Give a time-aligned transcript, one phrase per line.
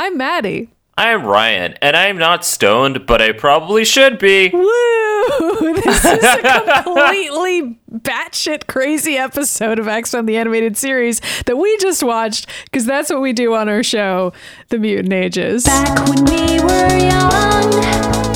[0.00, 0.68] I'm Maddy.
[0.96, 4.48] I am Ryan, and I am not stoned, but I probably should be.
[4.50, 4.64] Woo!
[5.74, 11.76] This is a completely batshit crazy episode of X Men the Animated Series that we
[11.78, 14.32] just watched because that's what we do on our show,
[14.68, 15.64] The Mutant Ages.
[15.64, 18.27] Back when we were young,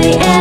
[0.00, 0.31] pages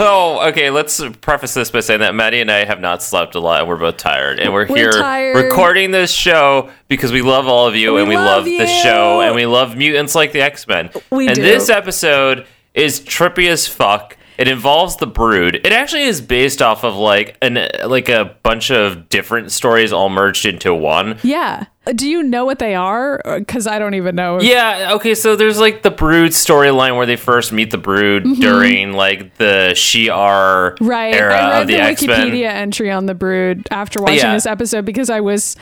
[0.00, 0.70] Oh, okay.
[0.70, 3.68] Let's preface this by saying that Maddy and I have not slept a lot, and
[3.68, 5.36] we're both tired, and we're, We're here tired.
[5.36, 8.50] recording this show because we love all of you, We and we love love, the
[8.52, 8.66] you.
[8.66, 10.90] show, and we love mutants like the X Men.
[11.10, 11.42] We and do.
[11.42, 14.16] this episode is trippy as fuck.
[14.36, 15.56] It involves the Brood.
[15.56, 20.08] It actually is based off of like an like a bunch of different stories all
[20.08, 21.18] merged into one.
[21.24, 21.64] Yeah.
[21.94, 23.20] Do you know what they are?
[23.24, 24.40] Because I don't even know.
[24.40, 28.92] Yeah, okay, so there's like the Brood storyline where they first meet the Brood during
[28.92, 30.86] like the Shi'ar Mm-hmm.
[30.86, 31.14] Right.
[31.14, 32.28] era I read of the, the, X-Men.
[32.30, 34.34] Wikipedia entry on the Brood after watching Yeah.
[34.34, 35.56] this episode because I was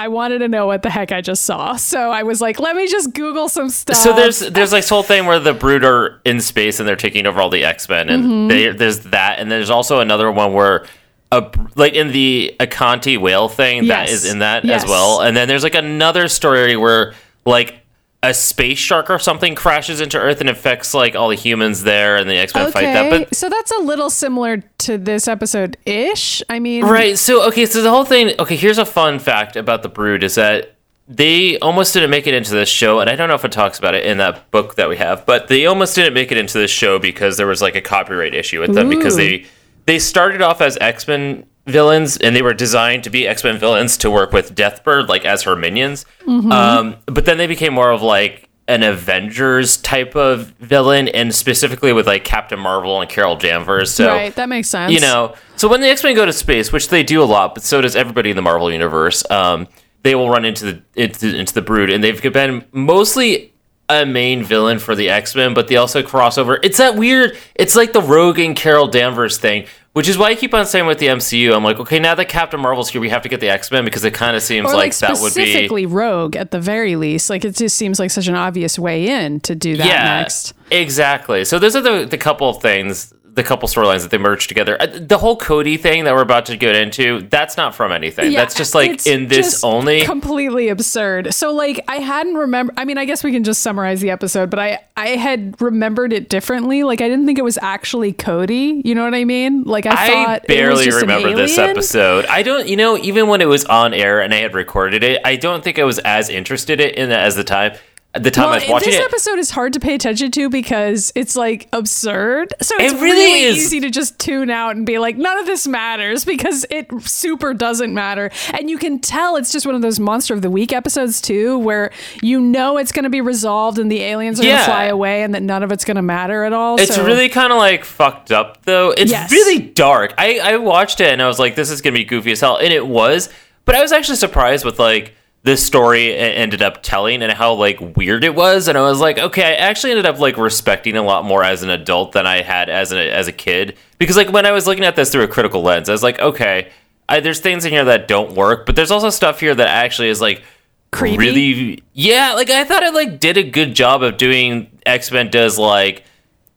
[0.00, 1.74] I wanted to know what the heck I just saw.
[1.74, 3.96] So I was like, let me just Google some stuff.
[3.96, 6.94] So there's there's like this whole thing where the Brood are in space and they're
[6.96, 8.48] taking over all the X Men, and Mm-hmm.
[8.48, 10.86] they, there's that, and there's also another one where.
[11.30, 14.24] A, like in the Acanti whale thing that Yes.
[14.24, 14.84] is in that Yes.
[14.84, 17.74] as well, and then there's like another story where like
[18.22, 22.16] a space shark or something crashes into Earth and affects like all the humans there,
[22.16, 23.10] and the X Men fight that.
[23.10, 26.42] But so that's a little similar to this episode ish.
[26.48, 27.18] I mean, Right.
[27.18, 27.66] So okay.
[27.66, 28.32] So the whole thing.
[28.38, 28.56] Okay.
[28.56, 30.74] Here's a fun fact about the Brood is that
[31.06, 33.78] they almost didn't make it into this show, and I don't know if it talks
[33.78, 36.58] about it in that book that we have, but they almost didn't make it into
[36.58, 39.44] this show because there was like a copyright issue with them because they
[39.88, 43.58] they started off as X Men villains and they were designed to be X Men
[43.58, 47.90] villains to work with Deathbird like as her minions, um, but then they became more
[47.90, 53.34] of like an Avengers type of villain, and specifically with like Captain Marvel and Carol
[53.34, 53.90] Danvers.
[53.90, 54.34] So right.
[54.34, 54.92] That makes sense.
[54.92, 57.54] you know, so when the X Men go to space, which they do a lot,
[57.54, 59.68] but so does everybody in the Marvel universe, um,
[60.02, 63.54] they will run into the into, into the Brood, and they've been mostly
[63.88, 66.58] a main villain for the X Men, but they also crossover.
[66.62, 67.36] It's that weird.
[67.54, 70.86] It's like the Rogue and Carol Danvers thing, which is why I keep on saying
[70.86, 73.40] with the MCU, I'm like, okay, now that Captain Marvel's here, we have to get
[73.40, 75.46] the X Men because it kind of seems like, like, that would be.
[75.46, 77.30] specifically Rogue at the very least.
[77.30, 80.52] Like it just seems like such an obvious way in to do that yeah, next.
[80.70, 81.44] exactly.
[81.44, 84.76] So those are the the couple of things, the couple storylines that they merged together.
[84.80, 88.32] Uh, The whole Cody thing that we're about to get into, that's not from anything.
[88.32, 90.02] Yeah, that's just like in this just only.
[90.04, 91.32] completely absurd.
[91.32, 94.50] So like I hadn't remember I mean I guess we can just summarize the episode,
[94.50, 96.82] but I I had remembered it differently.
[96.82, 99.62] Like I didn't think it was actually Cody, you know what I mean?
[99.62, 102.26] Like I, I thought it was barely remember this episode.
[102.26, 105.20] I don't, you know, even when it was on air and I had recorded it,
[105.24, 107.76] I don't think I was as interested in it as the time.
[108.14, 110.48] The time I was Well, watching this it, episode is hard to pay attention to
[110.48, 112.54] because it's like absurd.
[112.60, 113.58] So it's It really really is.
[113.58, 117.52] easy to just tune out and be like, none of this matters because it super
[117.52, 118.30] doesn't matter.
[118.58, 121.58] And you can tell it's just one of those monster of the week episodes too,
[121.58, 121.92] where
[122.22, 125.22] you know it's going to be resolved and the aliens are going to fly away
[125.22, 126.80] and that none of it's going to matter at all.
[126.80, 128.90] It's So- really kind of like fucked up though.
[128.96, 129.30] It's Yes.
[129.30, 130.14] really dark.
[130.16, 132.56] I, I watched it and I was like, this is gonna be goofy as hell,
[132.56, 133.28] and it was.
[133.66, 135.12] But I was actually surprised with like
[135.42, 138.68] this story ended up telling and how like weird it was.
[138.68, 141.62] And I was like, okay, I actually ended up like respecting a lot more as
[141.62, 144.66] an adult than I had as a as a kid because like when I was
[144.66, 146.70] looking at this through a critical lens, I was like, okay,
[147.08, 150.08] I, there's things in here that don't work, but there's also stuff here that actually
[150.08, 150.42] is like
[150.90, 151.18] Creepy?
[151.18, 155.58] really yeah like i thought it like did a good job of doing x-men does
[155.58, 156.02] like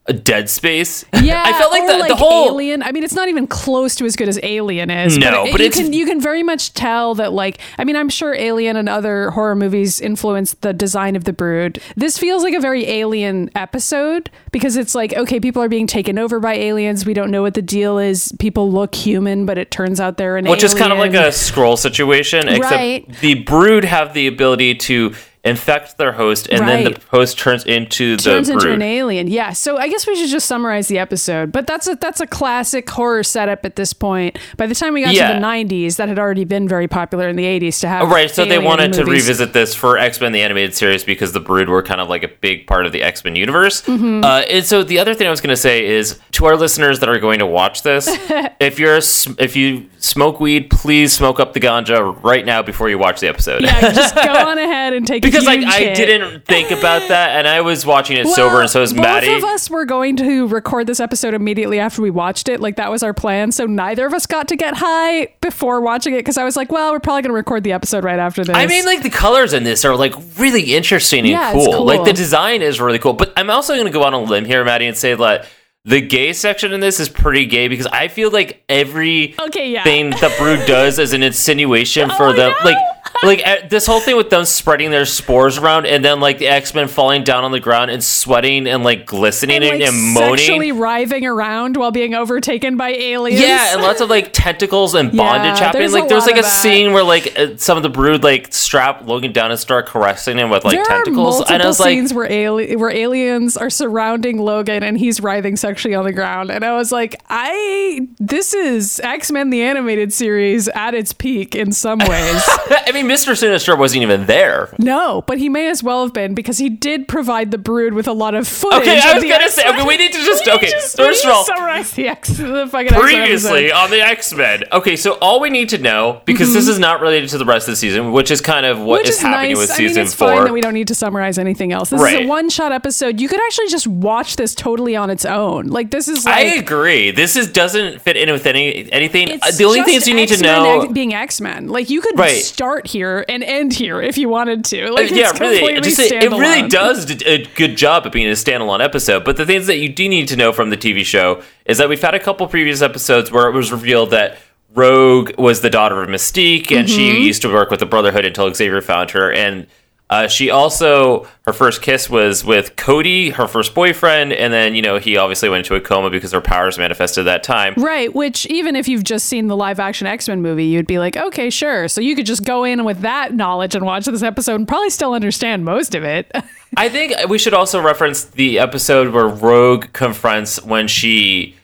[0.07, 2.81] a dead space Yeah, i felt like the, like the whole Alien.
[2.81, 5.17] I mean, it's not even close to as good as Alien is.
[5.17, 7.95] No, it- but you it's- can you can very much tell that like I mean,
[7.95, 11.79] I'm sure Alien and other horror movies influenced the design of the Brood.
[11.95, 16.17] This feels like a very Alien episode because it's like okay, people are being taken
[16.17, 17.05] over by aliens.
[17.05, 18.33] We don't know what the deal is.
[18.39, 20.51] People look human, but it turns out they're an alien.
[20.57, 23.07] which is kind of like a Skrull situation except Right.
[23.21, 25.13] the brood have the ability to
[25.43, 29.27] infect their host, and then the host turns into the turns into an alien.
[29.27, 29.53] Yeah.
[29.53, 31.51] So I guess we should just summarize the episode.
[31.51, 34.37] But that's a that's a classic horror setup at this point.
[34.57, 35.29] By the time we got Yeah.
[35.29, 38.29] to the 90s, that had already been very popular in the 80s to have Right,
[38.29, 41.69] so they wanted to revisit this for X Men the animated series because the Brood
[41.69, 43.81] were kind of like a big part of the X Men universe.
[43.83, 44.23] Mm-hmm.
[44.23, 46.99] Uh, and so the other thing I was going to say is to our listeners
[46.99, 48.07] that are going to watch this,
[48.59, 49.01] if you're a,
[49.41, 53.27] if you smoke weed, please smoke up the ganja right now before you watch the
[53.27, 53.63] episode.
[53.63, 55.95] Yeah, just go on ahead and take because like I hit.
[55.95, 59.31] didn't think about that, and I was watching it sober, and so was both Maddy.
[59.33, 62.59] of us were going to record this episode immediately after we watched it.
[62.59, 63.51] Like that was our plan.
[63.51, 66.71] So neither of us got to get high before watching it because I was like,
[66.71, 68.55] well, we're probably going to record the episode right after this.
[68.55, 71.65] I mean, like the colors in this are like really interesting and Yeah, cool.
[71.73, 71.85] cool.
[71.85, 73.13] Like the design is really cool.
[73.13, 75.47] But I'm also going to go on a limb here, Maddy, and say that
[75.83, 79.83] the gay section in this is pretty gay because I feel like every Okay, yeah.
[79.83, 82.53] thing that Brood does is an insinuation for Oh, them.
[82.63, 82.65] no.
[82.69, 82.77] Like,
[83.23, 86.73] like this whole thing with them spreading their spores around, and then like the X
[86.73, 90.37] Men falling down on the ground and sweating and like glistening and, like, and moaning.
[90.37, 93.41] sexually writhing around while being overtaken by aliens.
[93.41, 95.81] Yeah, and lots of like tentacles and bondage Yeah, happening.
[95.81, 96.61] there's Like there's like a that.
[96.61, 100.37] scene where like uh, some of the brood like strap Logan down and start caressing
[100.37, 102.89] him with like there tentacles, are multiple and I was like, scenes where, ali- where
[102.91, 107.15] aliens are surrounding Logan and he's writhing sexually on the ground, and I was like,
[107.29, 112.43] I this is X Men the animated series at its peak in some ways.
[112.91, 114.73] I mean, Mister Sinister wasn't even there.
[114.79, 118.07] no, but he may as well have been because he did provide the Brood with
[118.07, 118.81] a lot of footage.
[118.81, 119.49] Okay, I was gonna X-Men.
[119.51, 119.69] say.
[119.69, 120.69] Okay, we need to just okay.
[120.69, 124.63] just- First of all, summarize the X the fucking X-Men previously on the X Men.
[124.71, 127.67] Okay, so all we need to know because this is not related to the rest
[127.67, 129.09] of the season, which is kind of what Mm-hmm.
[129.09, 129.57] Is, is happening nice.
[129.57, 130.43] with I mean, season it's fine four.
[130.45, 131.89] that we don't need to summarize anything else.
[131.89, 133.19] This is a one-shot episode.
[133.19, 135.67] You could actually just watch this totally on its own.
[135.67, 137.11] Like this is like I agree.
[137.11, 139.27] This is doesn't fit in with any anything.
[139.57, 140.87] The only things you need to X-Men know.
[140.91, 141.67] being X Men.
[141.67, 142.41] Like you could Right.
[142.43, 144.91] start here and end here if you wanted to.
[144.91, 145.81] Like Uh, yeah, it's really.
[145.81, 149.23] Just, it, it really does a good job at being a standalone episode.
[149.25, 151.89] But the things that you do need to know from the TV show is that
[151.89, 154.37] we've had a couple previous episodes where it was revealed that
[154.73, 157.21] Rogue was the daughter of Mystique, and she Mm-hmm.
[157.23, 159.31] used to work with the Brotherhood until Xavier found her.
[159.31, 159.67] And
[160.11, 164.81] uh, she also her first kiss was with Cody, her first boyfriend, and then you
[164.81, 167.73] know he obviously went into a coma because her powers manifested that time.
[167.77, 170.99] Right, which even if you've just seen the live action X Men movie, you'd be
[170.99, 171.87] like, okay, sure.
[171.87, 174.89] So you could just go in with that knowledge and watch this episode and probably
[174.89, 176.29] still understand most of it.
[176.77, 181.55] I think we should also reference the episode where Rogue confronts when she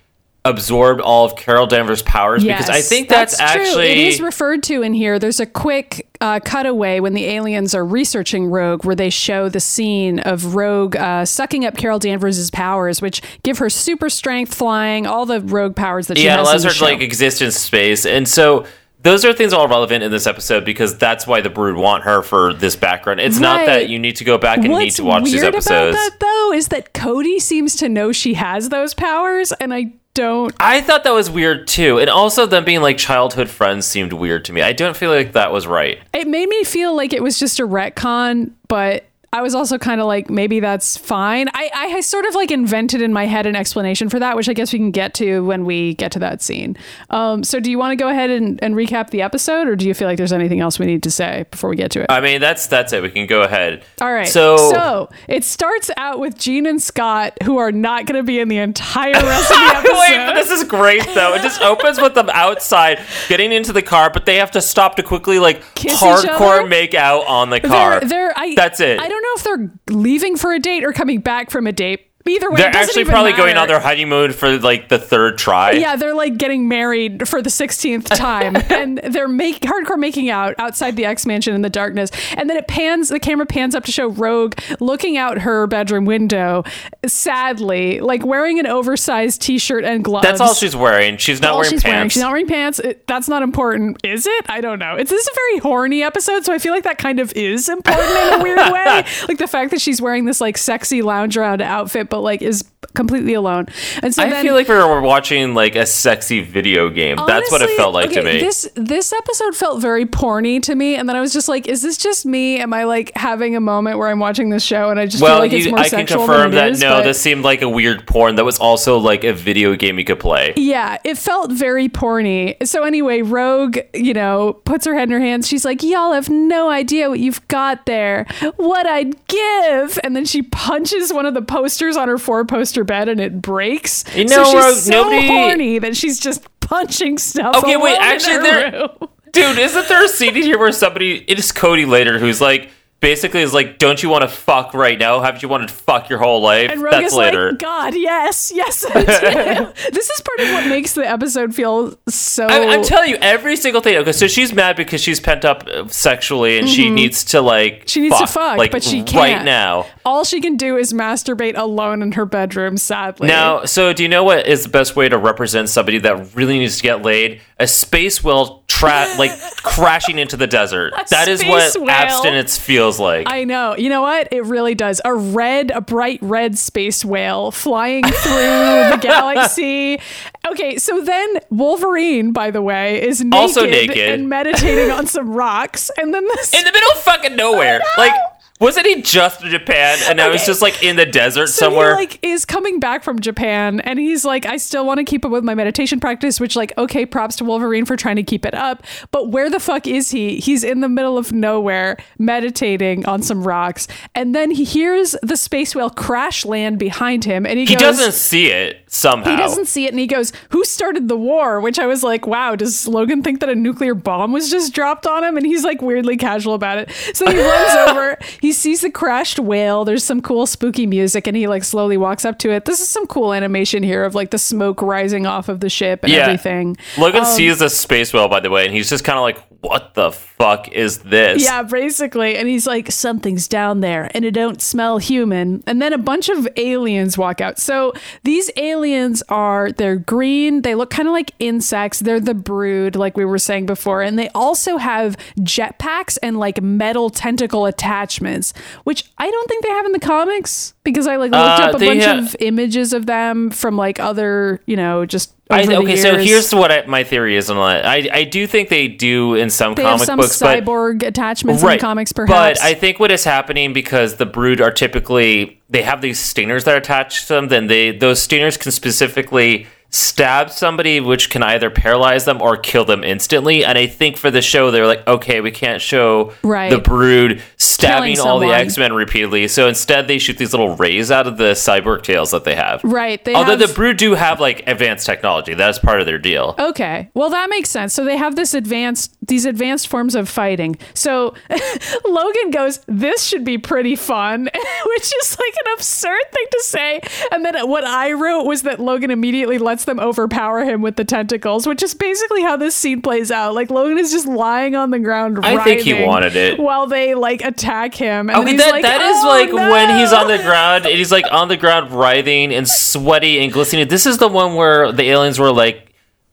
[0.47, 3.45] absorbed all of Carol Danvers' powers because I think that's, true.
[3.45, 5.19] actually It is referred to in here.
[5.19, 9.59] There's a quick uh, cutaway when the aliens are researching Rogue, where they show the
[9.59, 15.05] scene of Rogue uh, sucking up Carol Danvers' powers, which give her super strength, flying,
[15.05, 16.47] all the Rogue powers that she yeah, has.
[16.47, 18.65] allows in her to like exist in space, and so
[19.01, 22.21] those are things all relevant in this episode because that's why the Brood want her
[22.21, 23.19] for this background.
[23.19, 25.95] It's not that you need to go back and need to watch weird these episodes.
[25.95, 29.93] about that though is that Cody seems to know she has those powers, and I
[30.17, 30.53] don't.
[30.59, 34.45] I thought that was weird too, and also them being like childhood friends seemed weird
[34.45, 34.61] to me.
[34.61, 35.99] I don't feel like that was right.
[36.11, 39.99] It made me feel like it was just a retcon, but I was also kind
[39.99, 41.49] of like, maybe that's fine.
[41.53, 44.53] I, I sort of like invented in my head an explanation for that, which I
[44.53, 46.77] guess we can get to when we get to that scene.
[47.09, 49.85] Um, so, do you want to go ahead and, and recap the episode, or do
[49.85, 52.07] you feel like there's anything else we need to say before we get to it?
[52.09, 53.03] I mean, that's that's it.
[53.03, 53.83] We can go ahead.
[53.99, 54.27] All right.
[54.27, 58.39] So, so it starts out with Jean and Scott, who are not going to be
[58.39, 59.93] in the entire rest of the episode.
[59.99, 61.33] Wait, but this is great though.
[61.33, 64.95] It just opens with them outside getting into the car, but they have to stop
[64.95, 67.99] to quickly like Kiss hardcore make out on the car.
[67.99, 68.99] They're, they're, I, That's it.
[68.99, 72.06] I don't know if they're leaving for a date or coming back from a date.
[72.27, 73.59] Either way, They're actually probably going matter.
[73.61, 75.71] on their honeymoon for like the third try.
[75.71, 80.55] Yeah, they're like getting married for the 16th time and they're make hardcore making out
[80.57, 82.09] outside the X mansion in the darkness.
[82.35, 86.05] And then it pans the camera pans up to show Rogue looking out her bedroom
[86.05, 86.63] window
[87.05, 90.27] sadly, like wearing an oversized t-shirt and gloves.
[90.27, 91.17] That's all she's wearing.
[91.17, 91.93] She's not all wearing she's pants.
[91.95, 92.09] wearing.
[92.09, 92.79] She's not wearing pants.
[92.79, 94.45] It- that's not important, is it?
[94.49, 94.95] I don't know.
[94.95, 97.69] It's this is a very horny episode, so I feel like that kind of is
[97.69, 99.05] important in a weird way.
[99.27, 102.63] Like the fact that she's wearing this like sexy lounge around outfit, but like is
[102.93, 103.67] completely alone.
[104.01, 107.17] And so I then, feel like we were watching like a sexy video game.
[107.27, 108.39] That's what it felt like to me.
[108.39, 111.81] This this episode felt very porny to me, and then I was just like, "Is
[111.81, 112.59] this just me?
[112.59, 115.35] Am I like having a moment where I'm watching this show and I just well,
[115.35, 117.03] feel like it's you, more I can sexual confirm than it that is?" no, But-
[117.03, 120.19] this seemed like a weird porn that was also like a video game you could
[120.19, 120.53] play.
[120.55, 122.55] Yeah, it felt very porny.
[122.65, 125.47] So anyway, Rogue, you know, puts her head in her hands.
[125.47, 128.25] She's like, "Y'all have no idea what you've got there.
[128.55, 133.09] What I'd give." And then she punches one of the posters on her four-poster bed,
[133.09, 134.03] and it breaks.
[134.15, 137.55] You so know, she's Rogue, so nobody- horny that she's just punching stuff.
[137.57, 139.09] Okay, wait, actually, her there- room.
[139.33, 143.41] Dude, isn't there a scene here where somebody it is Cody later who's like basically
[143.41, 145.21] is like, "Don't you want to fuck right now?
[145.21, 147.51] Haven't you wanted to fuck your whole life?" And Rogue That's is later.
[147.51, 152.47] like, God, yes, yes, this is part of what makes the episode feel so.
[152.47, 153.97] I, I'm telling you, every single thing.
[153.97, 157.87] Okay, so she's mad because she's pent up sexually, and she needs to like Mm-hmm.
[157.87, 159.37] She needs to fuck, fuck, like but she can't.
[159.37, 159.85] Right now.
[160.05, 162.77] all she can do is masturbate alone in her bedroom.
[162.77, 166.35] Sadly, Now, so do you know what is the best way to represent somebody that
[166.35, 167.41] really needs to get laid?
[167.59, 169.31] A space whale tra- like
[169.63, 170.93] crashing into the desert.
[171.09, 171.89] That is what whale.
[171.89, 173.27] abstinence feels like.
[173.29, 173.75] I know.
[173.77, 174.27] You know what?
[174.31, 174.99] It really does.
[175.05, 179.99] A red, a bright red space whale flying through the galaxy.
[180.47, 183.97] Okay, so then Wolverine, by the way, is naked, Also naked.
[183.97, 186.53] and meditating on some rocks, and then this.
[186.53, 187.79] in the middle of fucking nowhere.
[187.97, 188.13] Like,
[188.59, 190.47] wasn't he just in Japan and now he's Okay.
[190.47, 191.91] just like in the desert so somewhere?
[191.91, 195.23] he like is coming back from Japan and he's like, I still want to keep
[195.25, 198.45] up with my meditation practice, which like, okay, props to Wolverine for trying to keep
[198.45, 198.83] it up.
[199.11, 200.37] But where the fuck is he?
[200.39, 203.87] He's in the middle of nowhere meditating on some rocks.
[204.15, 207.97] And then he hears the space whale crash land behind him and he, he goes
[207.97, 209.29] doesn't see it somehow.
[209.29, 211.59] he doesn't see it and he goes, Who started the war?
[211.59, 215.05] Which I was like, Wow, does Logan think that a nuclear bomb was just dropped
[215.05, 215.37] on him?
[215.37, 216.91] And he's like weirdly casual about it.
[217.13, 219.85] So he runs over, he sees the crashed whale.
[219.85, 222.65] There's some cool spooky music and he like slowly walks up to it.
[222.65, 226.03] This is some cool animation here of like the smoke rising off of the ship
[226.03, 226.19] and Yeah.
[226.19, 226.77] everything.
[226.97, 229.37] Logan Um, sees the space whale, by the way, and he's just kind of like,
[229.67, 232.37] "What the fuck is this?" Yeah, basically.
[232.37, 235.63] And he's like, something's down there and it don't smell human.
[235.67, 237.59] And then a bunch of aliens walk out.
[237.59, 237.93] So
[238.23, 240.61] these aliens are, they're green.
[240.61, 241.99] They look kind of like insects.
[241.99, 244.01] They're the brood, like we were saying before.
[244.01, 249.69] And they also have jetpacks and like metal tentacle attachments, which I don't think they
[249.69, 252.93] have in the comics because I like looked Uh, up a bunch ha- of images
[252.93, 255.33] of them from like other, you know, just.
[255.49, 257.85] I, okay, so here's what I, my theory is on that.
[257.85, 261.03] I I do think they do in some They have comic some books, but cyborg
[261.03, 262.59] attachments in the comics, perhaps.
[262.59, 266.65] But I think what is happening because the brood are typically they have these stingers
[266.65, 267.47] that are attached to them.
[267.47, 272.83] Then they those stingers can specifically stab somebody, which can either paralyze them or kill
[272.85, 273.63] them instantly.
[273.63, 276.69] And I think for the show, they're like, okay, we can't show Right.
[276.69, 278.47] the brood stabbing all the.
[278.47, 279.47] X Men repeatedly.
[279.47, 282.81] So instead, they shoot these little rays out of the cyborg tails that they have.
[282.83, 283.23] Right.
[283.23, 286.55] They Although have- the brood do have like advanced technology, that's part of their deal.
[286.57, 287.09] Okay.
[287.13, 287.93] Well, that makes sense.
[287.93, 290.77] So they have this advanced these advanced forms of fighting.
[290.93, 291.33] So
[292.05, 294.45] Logan goes, "This should be pretty fun,"
[294.85, 297.01] which is like an absurd thing to say.
[297.31, 301.05] And then what I wrote was that Logan immediately lets them overpower him with the
[301.05, 303.53] tentacles, which is basically how this scene plays out.
[303.53, 306.59] Like Logan is just lying on the ground I think he wanted it.
[306.59, 308.29] while they like attack him.
[308.29, 311.11] And Okay, that, like, that is "Oh, like when he's on the ground and he's
[311.11, 313.87] like on the ground writhing and sweaty and glistening.
[313.87, 315.86] This is the one where the aliens were like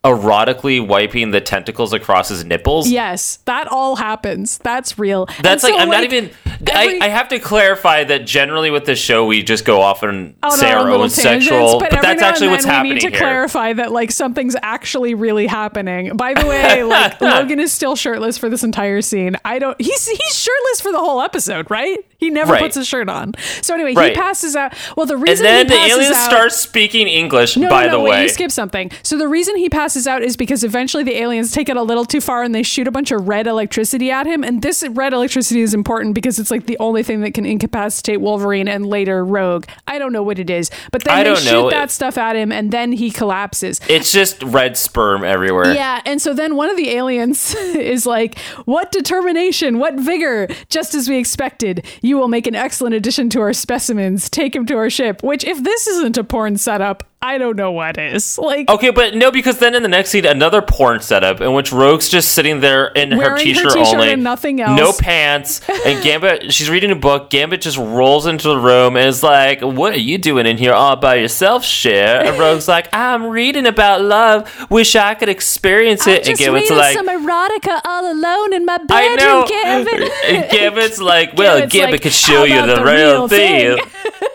[0.05, 2.89] erotically wiping the tentacles across his nipples.
[2.89, 4.59] Yes, that all happens.
[4.59, 5.27] That's real.
[5.43, 6.31] That's And like I'm not even.
[6.67, 10.03] every- I, I have to clarify that generally with this show we just go off
[10.03, 12.95] and on say our our own sexual, but, but, that's actually what's then happening we
[12.97, 13.19] need to here.
[13.19, 16.17] clarify that like something's actually really happening.
[16.17, 19.37] By the way, like Logan is still shirtless for this entire scene.
[19.45, 19.81] I don't.
[19.81, 21.99] He's he's shirtless for the whole episode, right?
[22.19, 22.63] He never Right.
[22.63, 23.33] puts his shirt on.
[23.63, 24.11] So anyway, Right.
[24.15, 24.75] he passes out.
[24.97, 27.57] Well, the And reason then he the aliens out, start speaking English.
[27.57, 28.91] no, by no, no, the wait, way, you skipped something.
[29.03, 32.05] So the reason he passes out is because eventually the aliens take it a little
[32.05, 34.43] too far and they shoot a bunch of red electricity at him.
[34.43, 38.21] And this red electricity is important because it's like the only thing that can incapacitate
[38.21, 39.67] Wolverine and later Rogue.
[39.87, 41.71] I don't know what it is, but then they shoot know.
[41.71, 43.81] that stuff at him and then he collapses.
[43.89, 45.75] it's just red sperm everywhere.
[45.75, 50.95] Yeah, and so then one of the aliens is like, What determination, what vigor, just
[50.95, 51.85] as we expected.
[52.03, 54.29] You will make an excellent addition to our specimens.
[54.29, 55.23] Take him to our ship.
[55.23, 58.37] Which, if this isn't a porn setup, I don't know what is.
[58.37, 61.73] Like, Okay, but no, because then in the next scene, another porn setup in which
[61.73, 64.79] Rogue's just sitting there in her t-shirt, t-shirt only, and nothing else.
[64.79, 67.31] no pants, and Gambit, she's reading a book.
[67.31, 70.75] Gambit just rolls into the room and is like, "What are you doing in here
[70.75, 74.71] all by yourself, Cher?" And Rogue's like, "I'm reading about love.
[74.71, 78.87] Wish I could experience it." and Gambit's like, "Some erotica all alone in my bed.
[78.91, 79.47] "I know."
[80.27, 83.79] and Gambit's like, "Well, Gambit's Gambit like, could show you the, the real, real thing."
[83.79, 83.91] thing?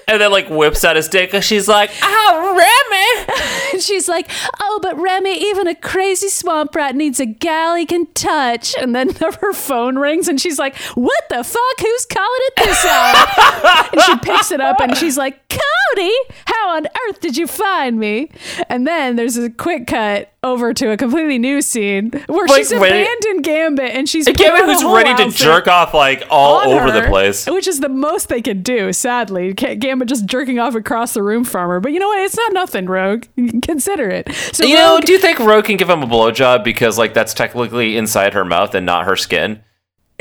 [0.08, 2.56] and then like whips out his dick, and she's like, "Oh,
[2.92, 3.26] Remy."
[3.72, 7.86] And she's like, "Oh, but Remy, even a crazy swamp rat needs a gal he
[7.86, 9.10] can touch." And then
[9.42, 11.80] her phone rings, and she's like, "What the fuck?
[11.80, 16.14] Who's calling at this hour?" and she picks it up, and she's like, "Cody,
[16.46, 18.32] how on earth did you find me?"
[18.70, 22.74] And then there's a quick cut over to a completely new scene where Like, she's
[22.74, 26.92] ready- abandoned Gambit, and she's put Gambit who's ready to jerk off like all over
[26.92, 27.46] the place.
[27.46, 28.94] which is the most they could do.
[28.94, 31.80] Sadly, Gambit just jerking off across the room from her.
[31.82, 32.20] But you know what?
[32.20, 33.26] It's not nothing, Rogue.
[33.62, 34.34] Consider it.
[34.54, 37.34] So You know, do you think Rogue can give him a blowjob because like that's
[37.34, 39.62] technically inside her mouth and not her skin?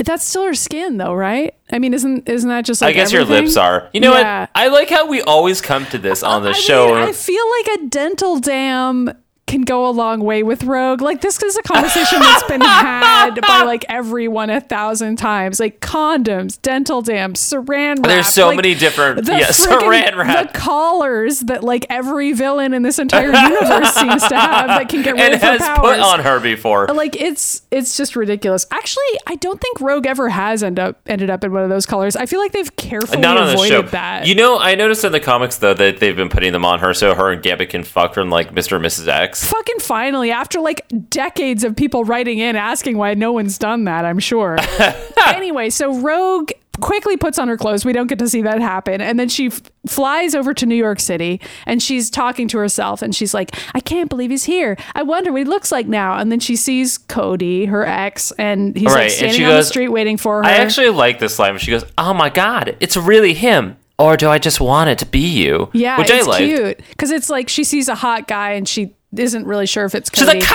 [0.05, 1.55] That's still her skin, though, right?
[1.73, 3.89] I mean, isn't isn't that just like I guess your lips are.
[3.93, 4.41] You know Yeah.
[4.43, 4.51] what?
[4.55, 6.95] I like how we always come to this on the show.
[6.95, 9.11] mean, I feel like a dental dam
[9.49, 11.01] can go a long way with Rogue.
[11.03, 15.59] Like this is a conversation that's been had by like everyone a thousand times.
[15.59, 18.03] Like condoms, dental dams, saran wrap.
[18.05, 20.53] There's so like, many different- the yeah, saran wrap.
[20.53, 25.03] The collars that like every villain in this entire universe seems to have that can
[25.03, 25.79] get rid and of her has powers.
[25.81, 26.87] put on her before.
[26.89, 28.67] like it's it's just ridiculous.
[28.71, 31.87] Actually, I don't think Rogue ever has end up ended up in one of those
[31.87, 32.15] colors.
[32.17, 33.83] I feel like they've carefully Not on avoided show.
[33.91, 34.27] that.
[34.27, 36.93] You know, I noticed in the comics though that they've been putting them on her
[36.93, 38.77] so her and Gambit can fuck and like Mr.
[38.77, 39.09] and Mrs.
[39.09, 39.38] X.
[39.45, 44.05] fucking finally after like decades of people writing in asking why no one's done that
[44.05, 44.57] i'm sure
[45.27, 49.01] anyway so rogue quickly puts on her clothes we don't get to see that happen
[49.01, 53.03] and then she f- flies over to new york city and she's talking to herself
[53.03, 56.17] and she's like i can't believe he's here i wonder what he looks like now
[56.17, 59.89] and then she sees cody her ex and he's Right, like standing on the street
[59.89, 61.59] waiting for her I actually like this line.
[61.59, 65.07] She goes, "Oh my god, it's really him." Or do I just want it to
[65.07, 65.71] be you?
[65.73, 66.39] yeah which it's I like.
[66.39, 69.95] cute because it's like she sees a hot guy and she isn't really sure if
[69.95, 70.41] it's She's Cody.
[70.41, 70.49] like,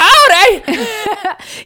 [0.65, 0.87] "Cody."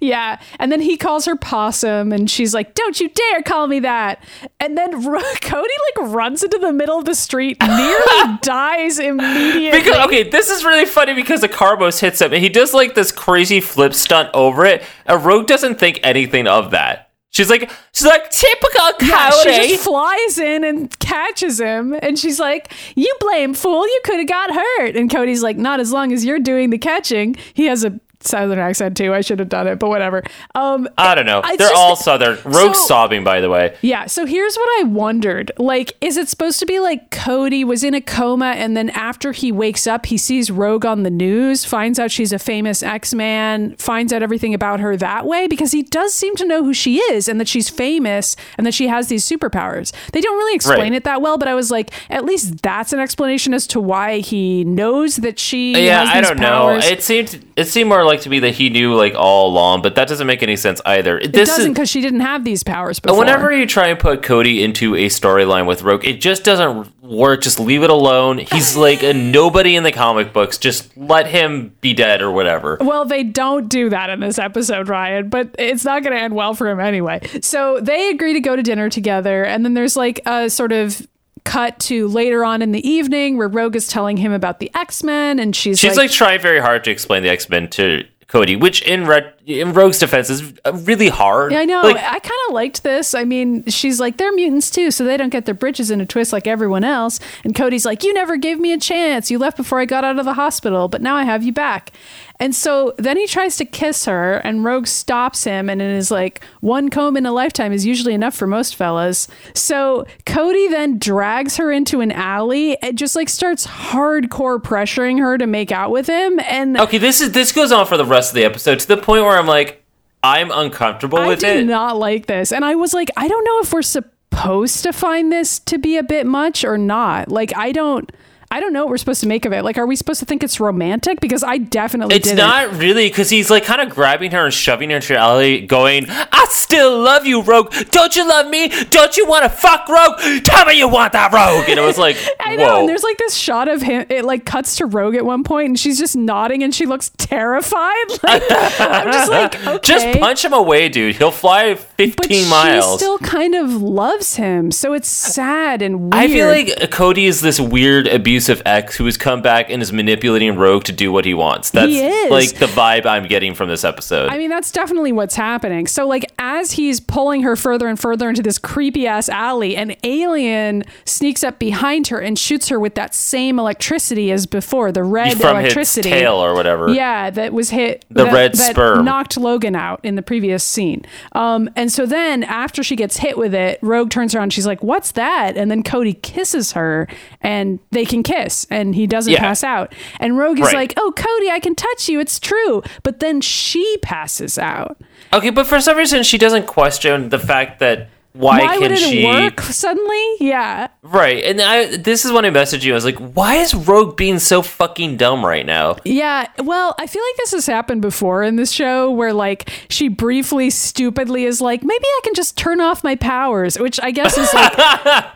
[0.01, 0.39] Yeah.
[0.59, 4.23] And then he calls her possum and she's like, Don't you dare call me that.
[4.59, 9.79] And then Ro- Cody like runs into the middle of the street, nearly dies immediately.
[9.79, 12.95] Because okay, this is really funny because the Carbos hits him and he does like
[12.95, 14.83] this crazy flip stunt over it.
[15.05, 17.06] And Rogue doesn't think anything of that.
[17.31, 19.51] She's like, she's like typical Yeah, Cody.
[19.63, 23.85] she just flies in and catches him, and she's like, "You blame fool!
[23.85, 26.77] You could have got hurt." And Cody's like, "Not as long as you're doing the
[26.79, 29.13] catching." He has a southern accent too.
[29.13, 30.23] I should have done it, but whatever.
[30.55, 31.41] Um, I don't know.
[31.41, 32.37] They're just- all southern.
[32.45, 33.73] Rogue's So- sobbing, by the way.
[33.81, 35.51] Yeah, so here's what I wondered.
[35.57, 39.31] Like, is it supposed to be like Cody was in a coma and then after
[39.31, 43.13] he wakes up, he sees Rogue on the news, finds out she's a famous X
[43.13, 45.47] Man, finds out everything about her that way?
[45.47, 48.73] Because he does seem to know who she is and that she's famous and that
[48.73, 49.91] she has these superpowers.
[50.13, 50.93] They don't really explain Right.
[50.93, 54.19] it that well, but I was like, at least that's an explanation as to why
[54.19, 56.83] he knows that she Yeah, I don't powers.
[56.85, 56.89] know.
[56.91, 59.95] It seemed it seemed more like to me that he knew like all along, but
[59.95, 61.17] that doesn't make any sense either.
[61.17, 63.17] it This doesn't because she didn't have these powers before.
[63.17, 67.41] whenever you try and put Cody into a storyline with Rogue, it just doesn't work.
[67.41, 68.37] Just leave it alone.
[68.37, 70.57] He's like a nobody in the comic books.
[70.57, 72.77] Just let him be dead or whatever.
[72.79, 76.35] Well, they don't do that in this episode, Ryan, but it's not going to end
[76.35, 77.21] well for him anyway.
[77.41, 81.07] So they agree to go to dinner together, and then there's like a sort of
[81.43, 85.01] cut to later on in the evening where Rogue is telling him about the X
[85.01, 88.55] Men, and she's, She's like, trying very hard to explain the X Men to Cody,
[88.55, 91.53] which in Red in Rogue's defense is really hard.
[91.53, 91.81] Yeah, I know.
[91.81, 93.13] Like, I kind of liked this.
[93.13, 96.05] I mean, she's like, they're mutants too, so they don't get their britches in a
[96.05, 97.19] twist like everyone else.
[97.45, 99.31] And Cody's like, you never gave me a chance.
[99.31, 101.93] You left before I got out of the hospital, but now I have you back.
[102.39, 106.43] And so then he tries to kiss her, and Rogue stops him and is like,
[106.59, 109.27] one comb in a lifetime is usually enough for most fellas.
[109.55, 115.37] So Cody then drags her into an alley and just like starts hardcore pressuring her
[115.39, 116.39] to make out with him.
[116.41, 118.97] And okay, this is this goes on for the rest of the episode to the
[118.97, 119.83] point where I'm like,
[120.23, 121.49] I'm uncomfortable I with it.
[121.49, 122.51] I do not like this.
[122.51, 125.97] And I was like, I don't know if we're supposed to find this to be
[125.97, 127.29] a bit much or not.
[127.29, 128.11] Like, I don't.
[128.49, 129.63] I don't know what we're supposed to make of it.
[129.63, 131.19] Like, are we supposed to think it's romantic?
[131.19, 134.89] Because I definitely It's not really because he's like kind of grabbing her and shoving
[134.89, 137.73] her into alley, going, "I still love you, Rogue.
[137.91, 138.69] Don't you love me?
[138.85, 140.43] Don't you want to fuck Rogue?
[140.43, 142.79] Tell me you want that Rogue." And it was like, I know.
[142.79, 144.05] And there's like this shot of him.
[144.09, 147.11] It like cuts to Rogue at one point, and she's just nodding, and she looks
[147.17, 147.93] terrified.
[148.27, 148.43] Like,
[148.79, 149.79] I'm just like, okay.
[149.81, 151.15] Just punch him away, dude.
[151.15, 156.13] He'll fly 15 but she still kind of loves him, so it's sad and weird.
[156.13, 159.91] I feel like Cody is this weird abusive ex who has come back and is
[159.91, 161.71] manipulating Rogue to do what he wants.
[161.71, 162.29] That's He is.
[162.31, 164.29] like the vibe I'm getting from this episode.
[164.29, 165.87] I mean, that's definitely what's happening.
[165.87, 169.95] So, like, as he's pulling her further and further into this creepy ass alley, an
[170.03, 175.03] alien sneaks up behind her and shoots her with that same electricity as before the
[175.03, 176.09] red from his electricity.
[176.11, 176.89] tail or whatever.
[176.89, 178.05] Yeah, that was hit.
[178.09, 179.03] The that, red that sperm.
[179.03, 181.03] knocked Logan out in the previous scene.
[181.31, 184.53] Um, and so then after she gets hit with it, Rogue turns around.
[184.53, 187.07] She's like, "What's that?" And then Cody kisses her,
[187.41, 189.39] and they can kiss, and he doesn't Yeah.
[189.39, 189.93] pass out.
[190.19, 190.75] And Rogue is Right.
[190.75, 192.19] like, "Oh, Cody, I can touch you.
[192.19, 194.97] It's true." But then she passes out.
[195.33, 198.91] Okay, but for some reason she doesn't question the fact that why, Why can would
[198.91, 200.23] it she work suddenly?
[200.39, 200.87] Yeah.
[201.01, 201.43] right?
[201.43, 202.93] And I this is when I messaged you.
[202.93, 205.97] I was like, why is Rogue being so fucking dumb right now?
[206.03, 210.07] Yeah, well, I feel like this has happened before in this show where like she
[210.07, 214.37] briefly stupidly is like, maybe I can just turn off my powers, which I guess
[214.37, 214.73] is like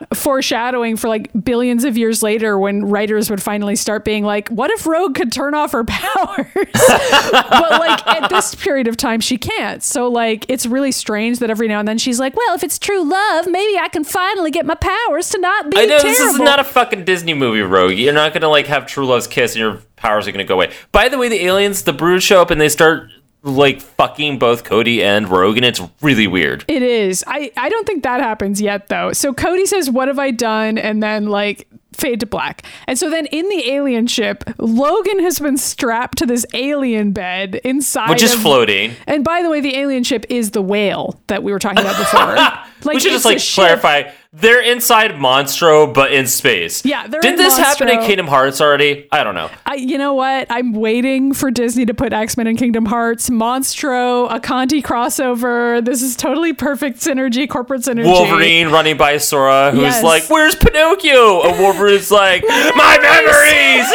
[0.14, 4.70] foreshadowing for like billions of years later when writers would finally start being like, what
[4.72, 6.48] if Rogue could turn off her powers?
[6.54, 9.82] but like at this period of time she can't.
[9.84, 12.78] So like it's really strange that every now and then she's like, well, if it's
[12.78, 16.10] true love, maybe I can finally get my powers to not be I know terrible.
[16.10, 17.94] this is not a fucking Disney movie, Rogue.
[17.94, 20.72] You're not gonna like have true love's kiss and your powers are gonna go away.
[20.92, 23.10] By the way, the aliens, the brood show up and they start
[23.44, 26.64] like fucking both Cody and Rogue, and it's really weird.
[26.68, 27.24] It is.
[27.28, 29.14] I, I don't think that happens yet though.
[29.14, 30.78] So Cody says, What have I done?
[30.78, 32.64] And then like fade to black.
[32.88, 37.56] And so then in the alien ship, Logan has been strapped to this alien bed
[37.64, 38.94] inside Which is of- floating.
[39.08, 41.98] And by the way, the alien ship is the whale that we were talking about
[41.98, 42.36] before.
[42.86, 44.12] like we should just like clarify.
[44.34, 46.86] They're inside Monstro, but in space.
[46.86, 49.10] Yeah, they're Did in this happen in Kingdom Hearts already?
[49.12, 49.50] I don't know.
[49.66, 50.48] I, you know what?
[50.50, 55.84] I'm waiting for Disney to put X Men and Kingdom Hearts, Monstro, Acanti crossover.
[55.84, 58.06] This is totally perfect synergy, corporate synergy.
[58.06, 60.02] Wolverine running by Sora, who's Yes.
[60.02, 63.92] like, "Where's Pinocchio?" And Wolverine's like, "My memories."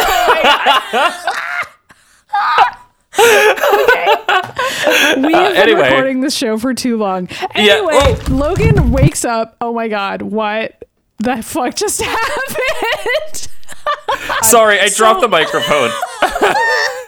[3.19, 3.25] We
[5.35, 5.89] uh, have been anyway.
[5.91, 7.29] recording this show for too long.
[7.55, 8.25] Yeah, Anyway, oh.
[8.29, 9.57] Logan wakes up.
[9.61, 10.85] Oh my god, what
[11.19, 13.49] the fuck just happened?
[14.43, 15.91] Sorry, I So- dropped the microphone.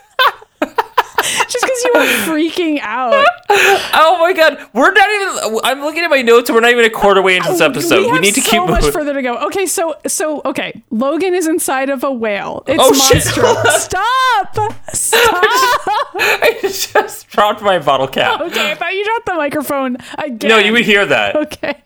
[1.48, 3.24] just because you were freaking out.
[3.50, 5.60] Oh my god, we're not even.
[5.64, 7.66] I'm looking at my notes, and we're not even a quarter way into this oh,
[7.66, 8.00] episode.
[8.02, 8.92] We, have need to so keep much moving.
[8.92, 9.36] further to go.
[9.46, 12.62] Okay, so so okay, Logan is inside of a whale.
[12.66, 13.82] It's Oh, monstrous.
[13.84, 14.56] Stop!
[14.92, 15.44] Stop!
[15.44, 18.40] I just dropped my bottle cap.
[18.40, 20.48] okay, I thought you dropped the microphone again.
[20.48, 21.36] No, you would hear that.
[21.36, 21.82] Okay.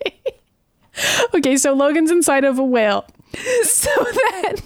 [1.35, 3.07] okay, so Logan's inside of a whale.
[3.62, 3.90] So
[4.40, 4.57] then.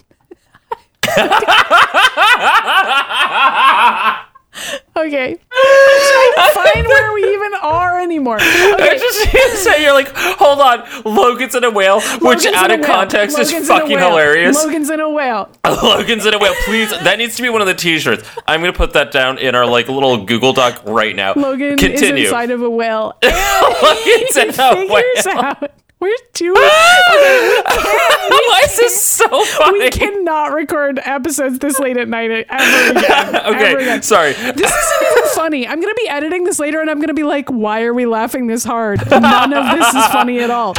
[4.97, 5.39] okay.
[5.53, 8.39] I'm trying to find where we even are anymore.
[8.41, 13.37] I just say you're like, hold on, Logan's in a whale, which out of context
[13.37, 14.57] Logan's is fucking hilarious.
[14.57, 15.51] Logan's in a whale.
[15.65, 16.55] Logan's in a whale.
[16.65, 18.29] Please, that needs to be one of the T-shirts.
[18.47, 21.35] I'm gonna put that down in our like little Google Doc right now.
[21.35, 22.25] Logan Continue.
[22.25, 23.15] is inside of a whale.
[23.23, 25.39] Logan's in a whale.
[25.39, 25.71] out.
[25.99, 26.55] We're doing.
[26.61, 29.79] Why is this so funny?
[29.79, 33.35] We cannot record episodes this late at night ever again.
[33.35, 34.03] ever okay, again.
[34.03, 34.33] sorry.
[34.35, 35.67] This isn't even funny.
[35.67, 37.95] I'm going to be editing this later and I'm going to be like, why are
[37.95, 39.09] we laughing this hard?
[39.11, 40.75] None of this is funny at all.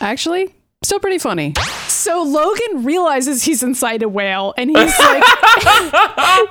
[0.00, 1.52] Actually, still pretty funny.
[1.88, 5.24] So Logan realizes he's inside a whale and he's like,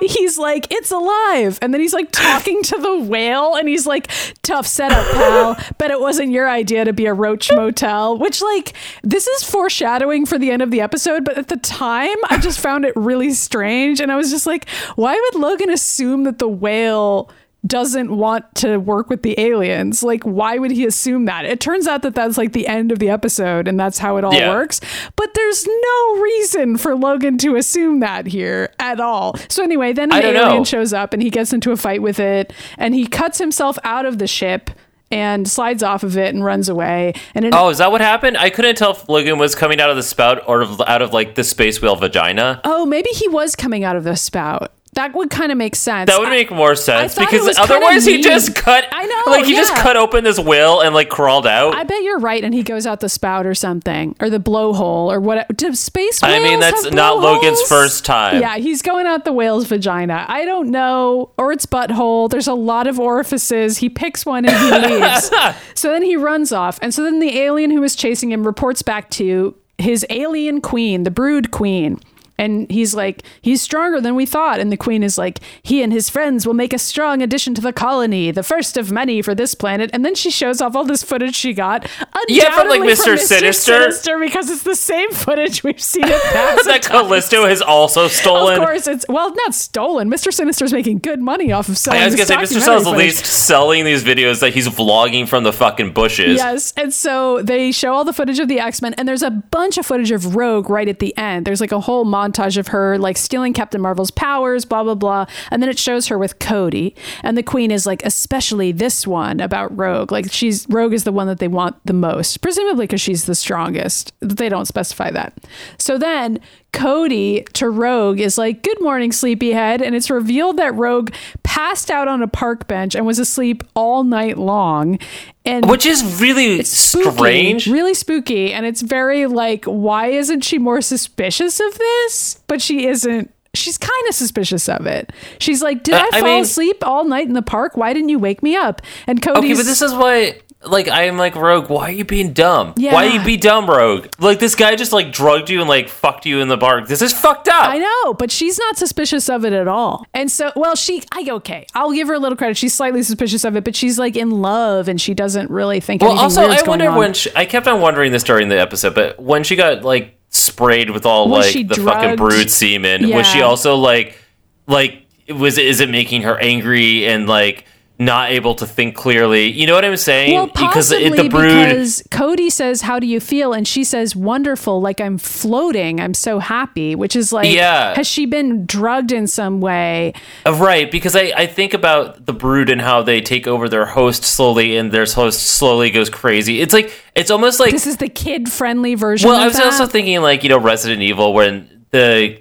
[0.00, 1.58] he's like, it's alive.
[1.62, 4.10] And then he's like talking to the whale and he's like,
[4.42, 5.56] tough setup, pal.
[5.78, 10.26] Bet it wasn't your idea to be a roach motel, which like, this is foreshadowing
[10.26, 11.24] for the end of the episode.
[11.24, 14.00] But at the time, I just found it really strange.
[14.00, 17.30] And I was just like, why would Logan assume that the whale
[17.66, 20.02] doesn't want to work with the aliens.
[20.02, 21.44] Like, why would he assume that?
[21.44, 24.24] It turns out that that's like the end of the episode and that's how it
[24.24, 24.50] all Yeah.
[24.50, 24.80] works.
[25.16, 29.34] But there's no reason for Logan to assume that here at all.
[29.48, 30.64] So, anyway, then an alien know.
[30.64, 34.06] shows up and he gets into a fight with it and he cuts himself out
[34.06, 34.70] of the ship
[35.10, 37.14] and slides off of it and runs away.
[37.34, 38.36] And it, Oh, is that what happened?
[38.36, 41.34] I couldn't tell if Logan was coming out of the spout or out of like
[41.34, 42.60] the space whale vagina.
[42.64, 44.72] oh, maybe he was coming out of the spout.
[44.98, 46.10] That would kind of make sense.
[46.10, 48.22] That would make more sense thought it because otherwise he mean.
[48.24, 48.84] just cut.
[48.90, 51.76] I know, like he just cut open this whale and like crawled out.
[51.76, 55.06] I bet you're right, and he goes out the spout or something, or the blowhole,
[55.12, 55.56] or what?
[55.56, 58.40] Do space I mean, that's not Logan's first time.
[58.40, 60.26] Yeah, he's going out the whale's vagina.
[60.26, 62.28] I don't know, or its butthole.
[62.28, 63.78] There's a lot of orifices.
[63.78, 65.30] He picks one and he leaves.
[65.74, 68.82] so then he runs off, and so then the alien who was chasing him reports
[68.82, 72.00] back to his alien queen, the Brood Queen.
[72.38, 74.60] And he's like, he's stronger than we thought.
[74.60, 77.60] And the queen is like, he and his friends will make a strong addition to
[77.60, 79.90] the colony, the first of many for this planet.
[79.92, 81.88] And then she shows off all this footage she got.
[82.28, 83.18] Yeah, from, like, undoubtedly Mr.
[83.18, 83.72] Sinister.
[83.72, 86.64] Sinister, because it's the same footage we've seen past.
[86.66, 88.54] that Callisto has also stolen.
[88.60, 90.10] Of course, it's well, not stolen.
[90.10, 90.32] Mr.
[90.32, 92.02] Sinister's making good money off of selling.
[92.02, 92.60] I was gonna say, Mr.
[92.60, 96.36] Cell's at least selling these videos that he's vlogging from the fucking bushes.
[96.36, 99.30] Yes, and so they show all the footage of the X Men, and there's a
[99.30, 101.46] bunch of footage of Rogue right at the end.
[101.46, 105.26] There's like a whole montage of her like stealing Captain Marvel's powers, blah blah blah,
[105.50, 109.40] and then it shows her with Cody, and the Queen is like, especially this one
[109.40, 110.12] about Rogue.
[110.12, 113.34] Like she's Rogue is the one that they want the most, presumably because she's the
[113.34, 114.12] strongest.
[114.20, 115.32] They don't specify that.
[115.78, 116.40] So then
[116.72, 121.10] Cody to Rogue is like, "Good morning, sleepyhead," and it's revealed that Rogue
[121.58, 124.96] passed out on a park bench and was asleep all night long.
[125.44, 127.66] And Which is really spooky, strange.
[127.66, 128.52] really spooky.
[128.52, 132.40] And it's very like, why isn't she more suspicious of this?
[132.46, 133.34] But she isn't.
[133.54, 135.10] She's kind of suspicious of it.
[135.40, 137.76] She's like, did Uh, I I fall mean- asleep all night in the park?
[137.76, 138.80] Why didn't you wake me up?
[139.08, 142.32] And Cody's Okay, but this is why, like, I'm like, Rogue, why are you being
[142.32, 142.74] dumb?
[142.76, 142.92] Yeah.
[142.92, 143.20] Why Yeah.
[143.20, 144.08] you be dumb, Rogue?
[144.18, 146.84] Like, this guy just, like, drugged you and, like, fucked you in the bar.
[146.84, 147.68] This is fucked up.
[147.68, 150.04] I know, but she's not suspicious of it at all.
[150.12, 152.56] And so, well, she, I okay, I'll give her a little credit.
[152.56, 156.02] She's slightly suspicious of it, but she's like in love, and she doesn't really think.
[156.02, 159.20] Well, also, I wonder when she, I kept on wondering this during the episode, but
[159.22, 163.42] when she got like sprayed with all Was like the fucking brood semen, was she
[163.42, 164.18] also like,
[164.66, 167.64] like, was it, is it making her angry and like
[167.98, 169.50] not able to think clearly?
[169.50, 170.34] You know what I'm saying?
[170.34, 171.48] Well, possibly it, the brood.
[171.68, 176.00] because Cody says, "How do you feel?" and she says, "Wonderful, like I'm floating.
[176.00, 177.94] I'm so happy." Which is like, Yeah.
[177.94, 180.12] has she been drugged in some way?
[180.46, 183.86] Uh, Right, because I, I think about the brood and how they take over their
[183.86, 186.60] host slowly, and their host slowly goes crazy.
[186.60, 189.28] It's like it's almost like This is the kid-friendly version.
[189.28, 189.66] Well, I was that.
[189.66, 192.38] also thinking like you know Resident Evil when the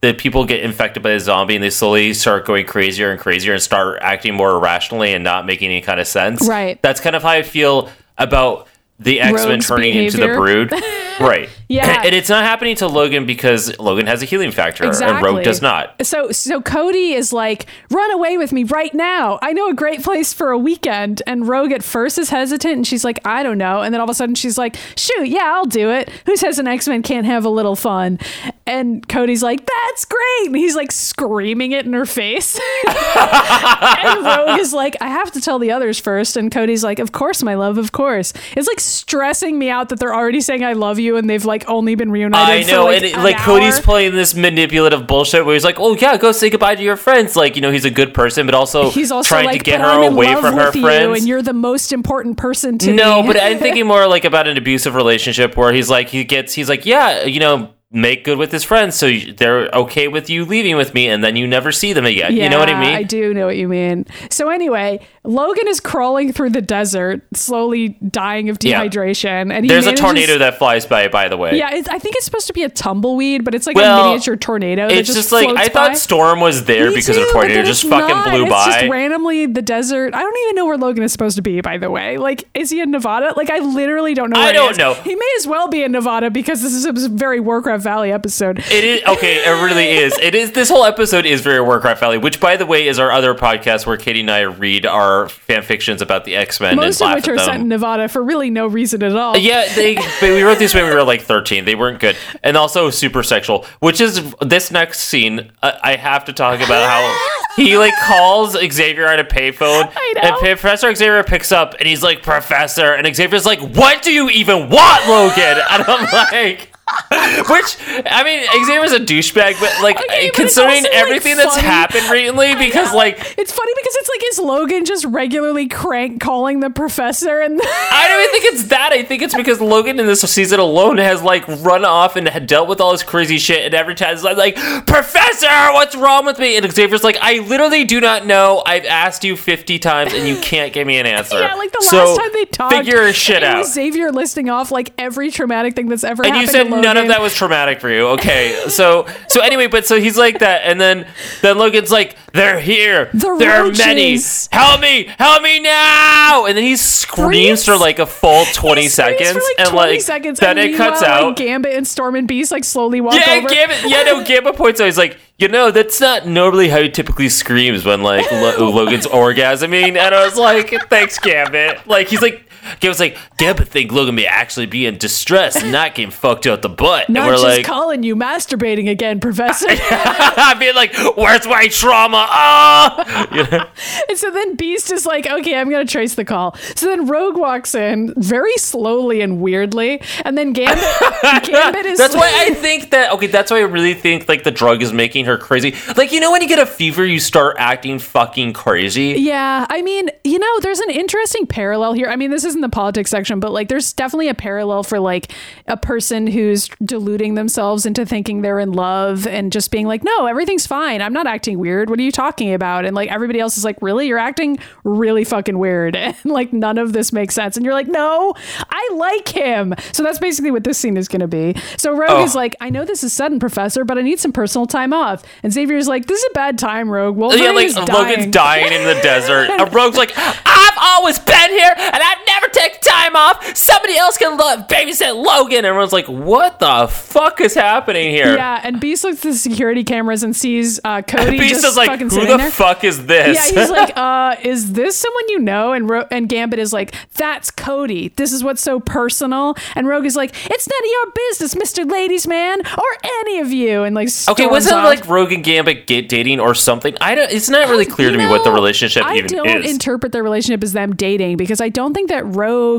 [0.00, 3.52] the people get infected by the zombie and they slowly start going crazier and crazier
[3.52, 6.46] and start acting more irrationally and not making any kind of sense.
[6.48, 6.80] Right.
[6.82, 10.72] That's kind of how I feel about the X Men turning into the brood.
[11.26, 11.48] right.
[11.68, 12.02] Yeah.
[12.04, 15.62] And it's not happening to Logan because Logan has a healing factor and Rogue does
[15.62, 16.06] not.
[16.06, 19.38] So so Cody is like, run away with me right now.
[19.42, 21.22] I know a great place for a weekend.
[21.26, 23.82] And Rogue at first is hesitant and she's like, I don't know.
[23.82, 26.10] And then all of a sudden she's like, shoot, yeah, I'll do it.
[26.26, 28.18] Who says an X-Men can't have a little fun?
[28.66, 30.46] And Cody's like, that's great.
[30.46, 32.58] And he's like screaming it in her face.
[32.88, 36.36] and Rogue is like, I have to tell the others first.
[36.36, 38.32] And Cody's like, Of course, my love, of course.
[38.56, 41.64] It's like stressing me out that they're already saying I love you and they've like
[41.68, 42.48] only been reunited.
[42.48, 45.64] I for, know, like, and it, an like Cody's playing this manipulative bullshit where he's
[45.64, 48.12] like, "Oh yeah, go say goodbye to your friends." Like you know, he's a good
[48.14, 50.76] person, but also He's also trying like, to get her I'm away from her with
[50.76, 51.18] you, friends.
[51.18, 53.28] and you're the most important person to No, me.
[53.28, 56.68] but I'm thinking more like about an abusive relationship where he's like, he gets, he's
[56.68, 60.76] like, yeah, you know, make good with his friends, so they're okay with you leaving
[60.76, 62.36] with me, and then you never see them again.
[62.36, 62.94] you know what I mean?
[62.94, 64.04] I do know what you mean.
[64.28, 68.84] So anyway, Logan is crawling through the desert, slowly dying of Yeah.
[68.84, 71.56] dehydration, and he There's a tornado that flies by, by the way.
[71.56, 74.08] Yeah, it's, I think it's supposed to be a tumbleweed, but it's like Well, a
[74.08, 74.88] miniature tornado.
[74.88, 75.94] that It's just, like floats I thought by.
[75.94, 78.28] Storm was there Me because too, of but tornado just fucking not.
[78.30, 78.66] blew it's by.
[78.66, 80.14] just randomly the desert.
[80.14, 81.62] I don't even know where Logan is supposed to be.
[81.62, 83.32] By the way, like, is he in Nevada?
[83.34, 84.38] Like, I literally don't know.
[84.38, 84.92] I Where he don't know.
[84.94, 88.58] He may as well be in Nevada because this is a very Warcraft Valley episode.
[88.58, 89.44] It is okay.
[89.44, 90.16] It really is.
[90.18, 90.52] It is.
[90.52, 93.86] This whole episode is very Warcraft Valley, which, by the way, is our other podcast
[93.86, 97.14] where Katie and I read our fan fictions about the X Men and Most of
[97.14, 99.36] which are set in Nevada for really no reason at all.
[99.36, 99.94] Yeah, they.
[99.94, 101.64] But we wrote these when we were like thirteen.
[101.64, 103.64] They weren't good, and also super sexual.
[103.80, 105.50] Which is this next scene.
[105.62, 110.36] I, I have to talk about how he like calls Xavier on a payphone, and
[110.36, 114.68] Professor Xavier picks up, and he's like, "Professor," and Xavier's like, "What do you even
[114.70, 116.72] want, Logan?" And I'm like.
[117.50, 121.56] Which I mean, Xavier's a douchebag, but like Okay, but it's considering like, everything that's
[121.56, 126.60] happened recently, because like It's funny because it's like is Logan just regularly crank calling
[126.60, 128.92] the professor and I don't even think it's that.
[128.92, 132.46] I think it's because Logan in this season alone has like run off and had
[132.46, 134.56] dealt with all this crazy shit, and every time it's like, like,
[134.86, 136.56] Professor, what's wrong with me?
[136.56, 138.62] And Xavier's like, I literally do not know.
[138.66, 141.38] I've asked you fifty times, and you can't give me an answer.
[141.40, 143.66] yeah, like the So, last time they talked, figure shit it out.
[143.66, 146.46] Xavier listing off like every traumatic thing that's ever and happened.
[146.46, 148.08] you said to none of that was traumatic for you.
[148.08, 151.06] Okay, so so anyway, but so he's like that, and then
[151.42, 153.10] then Logan's like, "They're here.
[153.12, 154.18] The there are many.
[154.50, 155.04] Help me!
[155.18, 159.68] Help me now!" And then he screams for like a full twenty seconds, like, and
[159.68, 161.24] 20 like seconds, then and it cuts out.
[161.24, 163.48] Like Gambit and Storm and Beast like slowly walk yeah, over.
[163.48, 163.78] Gambit.
[163.84, 164.86] Yeah, no, Gambit points out.
[164.86, 169.06] He's like, you know, that's not normally how he typically screams when like Lo- Logan's
[169.06, 169.96] orgasming.
[169.96, 171.86] And I was like, thanks, Gambit.
[171.86, 172.44] Like he's like.
[172.80, 176.62] Gambit's like, Gambit think Logan may actually be in distress and not getting fucked out
[176.62, 177.08] the butt.
[177.08, 179.66] Not and we're just like, calling you masturbating again, Professor.
[179.70, 183.66] I'm being like, "Where's my trauma?" Oh, You know?
[184.08, 186.54] And so then Beast is like, okay, I'm going to trace the call.
[186.76, 190.00] So then Rogue walks in very slowly and weirdly.
[190.24, 190.82] And then Gambit,
[191.44, 191.98] Gambit is.
[191.98, 193.12] that's why I think that.
[193.12, 195.74] Okay, that's why I really think like the drug is making her crazy.
[195.96, 199.14] Like you know, when you get a fever, you start acting fucking crazy.
[199.18, 202.08] Yeah, I mean, you know, there's an interesting parallel here.
[202.08, 204.98] I mean, this isn't in the politics section, but like there's definitely a parallel for
[204.98, 205.32] like
[205.66, 210.26] a person who's deluding themselves into thinking they're in love and just being like, no,
[210.26, 211.00] everything's fine.
[211.00, 211.88] I'm not acting weird.
[211.90, 212.84] What are you talking about?
[212.84, 214.06] And like everybody else is like, really?
[214.08, 215.96] You're acting really fucking weird.
[216.08, 217.56] And like none of this makes sense.
[217.56, 218.34] And you're like, no,
[218.70, 219.74] I like him.
[219.92, 221.54] So that's basically what this scene is going to be.
[221.76, 222.24] So Rogue Oh.
[222.24, 225.22] is like, I know this is sudden, Professor, but I need some personal time off.
[225.42, 227.16] And Xavier's like, this is a bad time, Rogue.
[227.16, 228.30] Wolverine yeah, like Logan's dying.
[228.30, 229.50] dying in the desert.
[229.60, 232.47] A Rogue's like, I've always been here and I've never
[232.88, 233.56] time off.
[233.56, 235.64] Somebody else can lo- babysit Logan.
[235.64, 238.34] Everyone's like, what the fuck is happening here?
[238.36, 241.76] Yeah, and Beast looks at the security cameras and sees uh, Cody Beast just is
[241.76, 242.50] like, who the there.
[242.50, 243.36] fuck is this?
[243.52, 245.72] Yeah, he's like, uh, is this someone you know?
[245.72, 248.08] And Ro- and Gambit is like, that's Cody.
[248.16, 249.56] This is what's so personal.
[249.74, 252.84] And Rogue is like, it's none of your business, Mister Ladies Man, or
[253.20, 253.82] any of you.
[253.82, 254.84] And like, Okay, wasn't it off.
[254.84, 256.96] like Rogue and Gambit get dating or something?
[257.00, 257.30] I don't.
[257.30, 259.32] It's not really clear You to me what the relationship I even is.
[259.32, 262.77] I don't interpret their relationship as them dating because I don't think that Rogue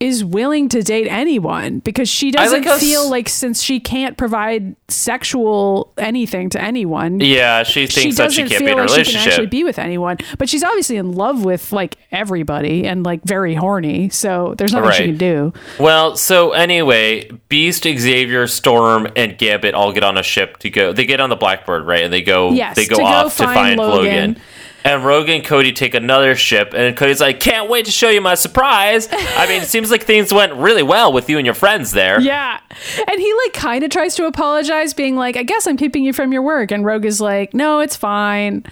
[0.00, 3.78] is willing to date anyone because she doesn't like how s- feel like since she
[3.78, 7.20] can't provide sexual anything to anyone.
[7.20, 9.46] yeah, she She that doesn't she can't feel be in a like she can actually
[9.46, 14.08] be with anyone, but she's obviously in love with like everybody and like very horny.
[14.08, 15.52] So there's nothing she can do.
[15.78, 20.92] Well, so anyway, Beast, Xavier, Storm, and Gambit all get on a ship to go.
[20.92, 22.02] They get on the Blackbird, right?
[22.02, 22.50] And they go.
[22.50, 23.96] Yes, they go to go off to find find Logan.
[24.30, 24.40] Logan.
[24.84, 28.20] And Rogan and Cody take another ship, and Cody's like, "Can't wait to show you
[28.20, 31.54] my surprise." I mean, it seems like things went really well with you and your
[31.54, 32.20] friends there.
[32.20, 32.60] Yeah.
[33.08, 36.12] And he like kind of tries to apologize, being like, I guess I'm keeping you
[36.12, 36.70] from your work.
[36.70, 38.64] And Rogue is like, no, it's fine.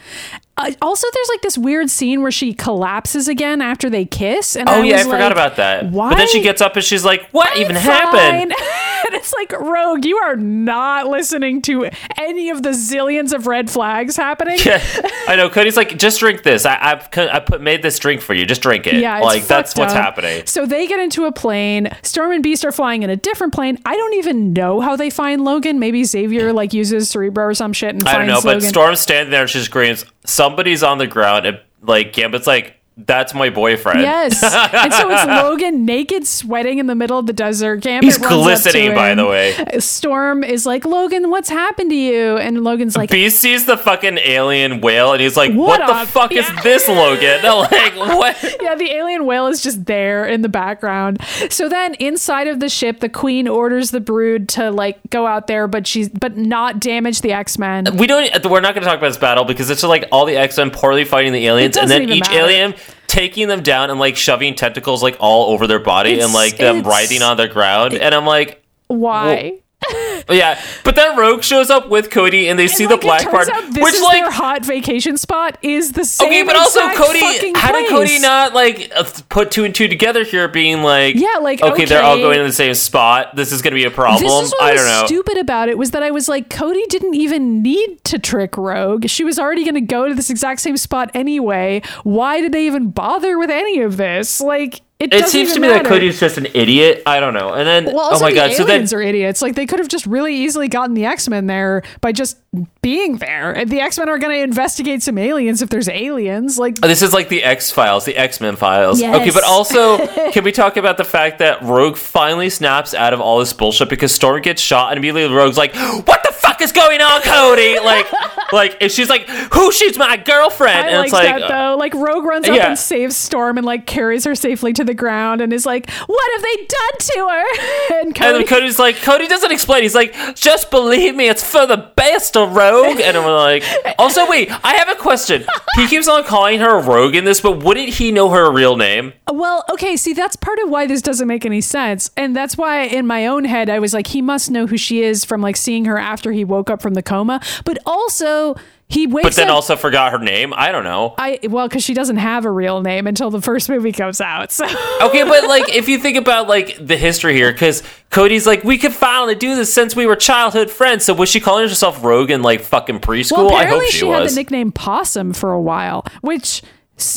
[0.59, 4.55] Uh, also, there's like this weird scene where she collapses again after they kiss.
[4.55, 5.91] And Oh I yeah, I forgot like, about that.
[5.91, 6.11] Why?
[6.11, 8.53] But then she gets up and she's like, "What even I'm happened?"
[9.13, 13.71] and it's like, Rogue, you are not listening to any of the zillions of red
[13.71, 14.59] flags happening.
[14.65, 14.83] Yeah,
[15.29, 15.51] I know.
[15.51, 16.65] Cody's like, "Just drink this.
[16.65, 18.47] I I've, I put made this drink for you.
[18.47, 20.03] Just drink it." Yeah, it's like that's what's up.
[20.03, 20.47] happening.
[20.47, 21.91] So they get into a plane.
[22.03, 23.79] Storm and Beast are flying in a different plane.
[23.85, 25.79] I don't even know how they find Logan.
[25.79, 28.69] Maybe Xavier like uses Cerebro or some shit and I don't finds know, but Logan.
[28.69, 33.35] Storm's standing there and she screams, "Somebody's on the ground!" And like Gambit's like, "That's
[33.35, 34.43] my boyfriend." Yes.
[34.73, 37.81] and so it's Logan naked, sweating in the middle of the desert.
[37.81, 39.55] Gambit He's runs up to glistening, by the way.
[39.79, 42.37] Storm is like, Logan, what's happened to you?
[42.37, 46.11] And Logan's like, Beast sees the fucking alien whale and he's like, What "What, the
[46.11, 48.57] fuck is this, Logan?" No, like what?
[48.63, 51.23] yeah, the alien whale is just there in the background.
[51.51, 55.47] So then inside of the ship, the queen orders the brood to like go out
[55.47, 57.97] there, but she's but not damage the X-Men.
[57.97, 58.31] We don't.
[58.45, 60.57] We're not going to talk about this battle because it's just like all the X
[60.57, 62.39] Men poorly fighting the aliens, and then each matter.
[62.39, 62.75] alien
[63.13, 66.57] taking them down and like shoving tentacles like all over their body It's- and like
[66.57, 67.95] them writhing on the ground.
[67.95, 69.59] And I'm like, Why?
[70.31, 70.61] yeah.
[70.85, 73.49] But then Rogue shows up with Cody and they see And, the black part, turns
[73.49, 76.29] out this which is like their hot vacation spot is the same.
[76.29, 77.89] Okay, but also Cody, how did.
[77.91, 81.85] Cody not like uh, put two and two together here, being like, Yeah, like, okay,
[81.85, 83.37] they're all going to the same spot.
[83.37, 84.23] This is going to be a problem.
[84.23, 85.07] This is what I don't know.
[85.07, 89.09] stupid about it was that I was like, Cody didn't even need to trick Rogue.
[89.09, 91.83] She was already going to go to this exact same spot anyway.
[92.05, 94.41] Why did they even bother with any of this?
[94.41, 95.85] Like, it, It seems to me that.
[95.85, 97.03] Cody's just an idiot.
[97.07, 97.53] I don't know.
[97.53, 99.43] And then, Well, oh my the god, so then are idiots.
[99.43, 102.39] Like they could have just really easily gotten the X Men there by just
[102.83, 103.65] being there.
[103.65, 106.59] The X Men are going to investigate some aliens if there's aliens.
[106.59, 109.01] Like Oh, This is like the X Files, the X Men files.
[109.01, 109.17] Yes.
[109.17, 113.21] Okay, but also, can we talk about the fact that Rogue finally snaps out of
[113.21, 116.73] all this bullshit because Storm gets shot and immediately Rogue's like, "What the fuck is
[116.73, 118.07] going on, Cody?" Like,
[118.53, 121.73] like, and she's like, "Who shoots my girlfriend?" I and like it's like, that though.
[121.73, 122.69] Uh, like Rogue runs up yeah.
[122.69, 126.33] and saves Storm and like carries her safely to the ground and is like, "What
[126.33, 127.45] have they done to her?"
[128.03, 129.83] And And Cody, then Cody's like, Cody doesn't explain.
[129.83, 133.01] He's like, just believe me, it's for the best Rogue.
[133.01, 133.65] And I'm like,
[133.99, 135.45] also, wait, I have a question.
[135.77, 138.77] He keeps on calling her a Rogue in this, but wouldn't he know her real
[138.77, 139.13] name?
[139.33, 142.83] well, okay, see, that's part of why this doesn't make any sense, and that's why
[142.83, 145.57] in my own head I was like, he must know who she is from like
[145.57, 148.55] seeing her after he woke up from the coma, but also
[148.93, 149.57] he wakes But then up.
[149.57, 150.53] also forgot her name.
[150.55, 151.15] I don't know.
[151.19, 154.53] I well, because she doesn't have a real name until the first movie comes out.
[154.53, 158.65] So Okay, but like, if you think about like the history here, because Cody's like,
[158.65, 161.05] we could finally do this since we were childhood friends.
[161.05, 163.47] So was she calling herself Rogue in like fucking preschool?
[163.47, 164.35] well, I hope she, she had was.
[164.35, 166.63] the nickname Possum for a while, which.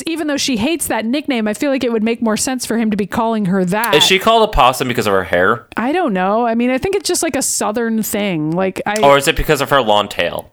[0.07, 2.75] Even though she hates that nickname, I feel like it would make more sense for
[2.75, 3.93] him to be calling her that.
[3.93, 6.43] Is she called a possum because of her hair, I don't know.
[6.47, 8.49] I mean, I think it's just like a southern thing.
[8.49, 10.49] Like I or is it because of her long tail?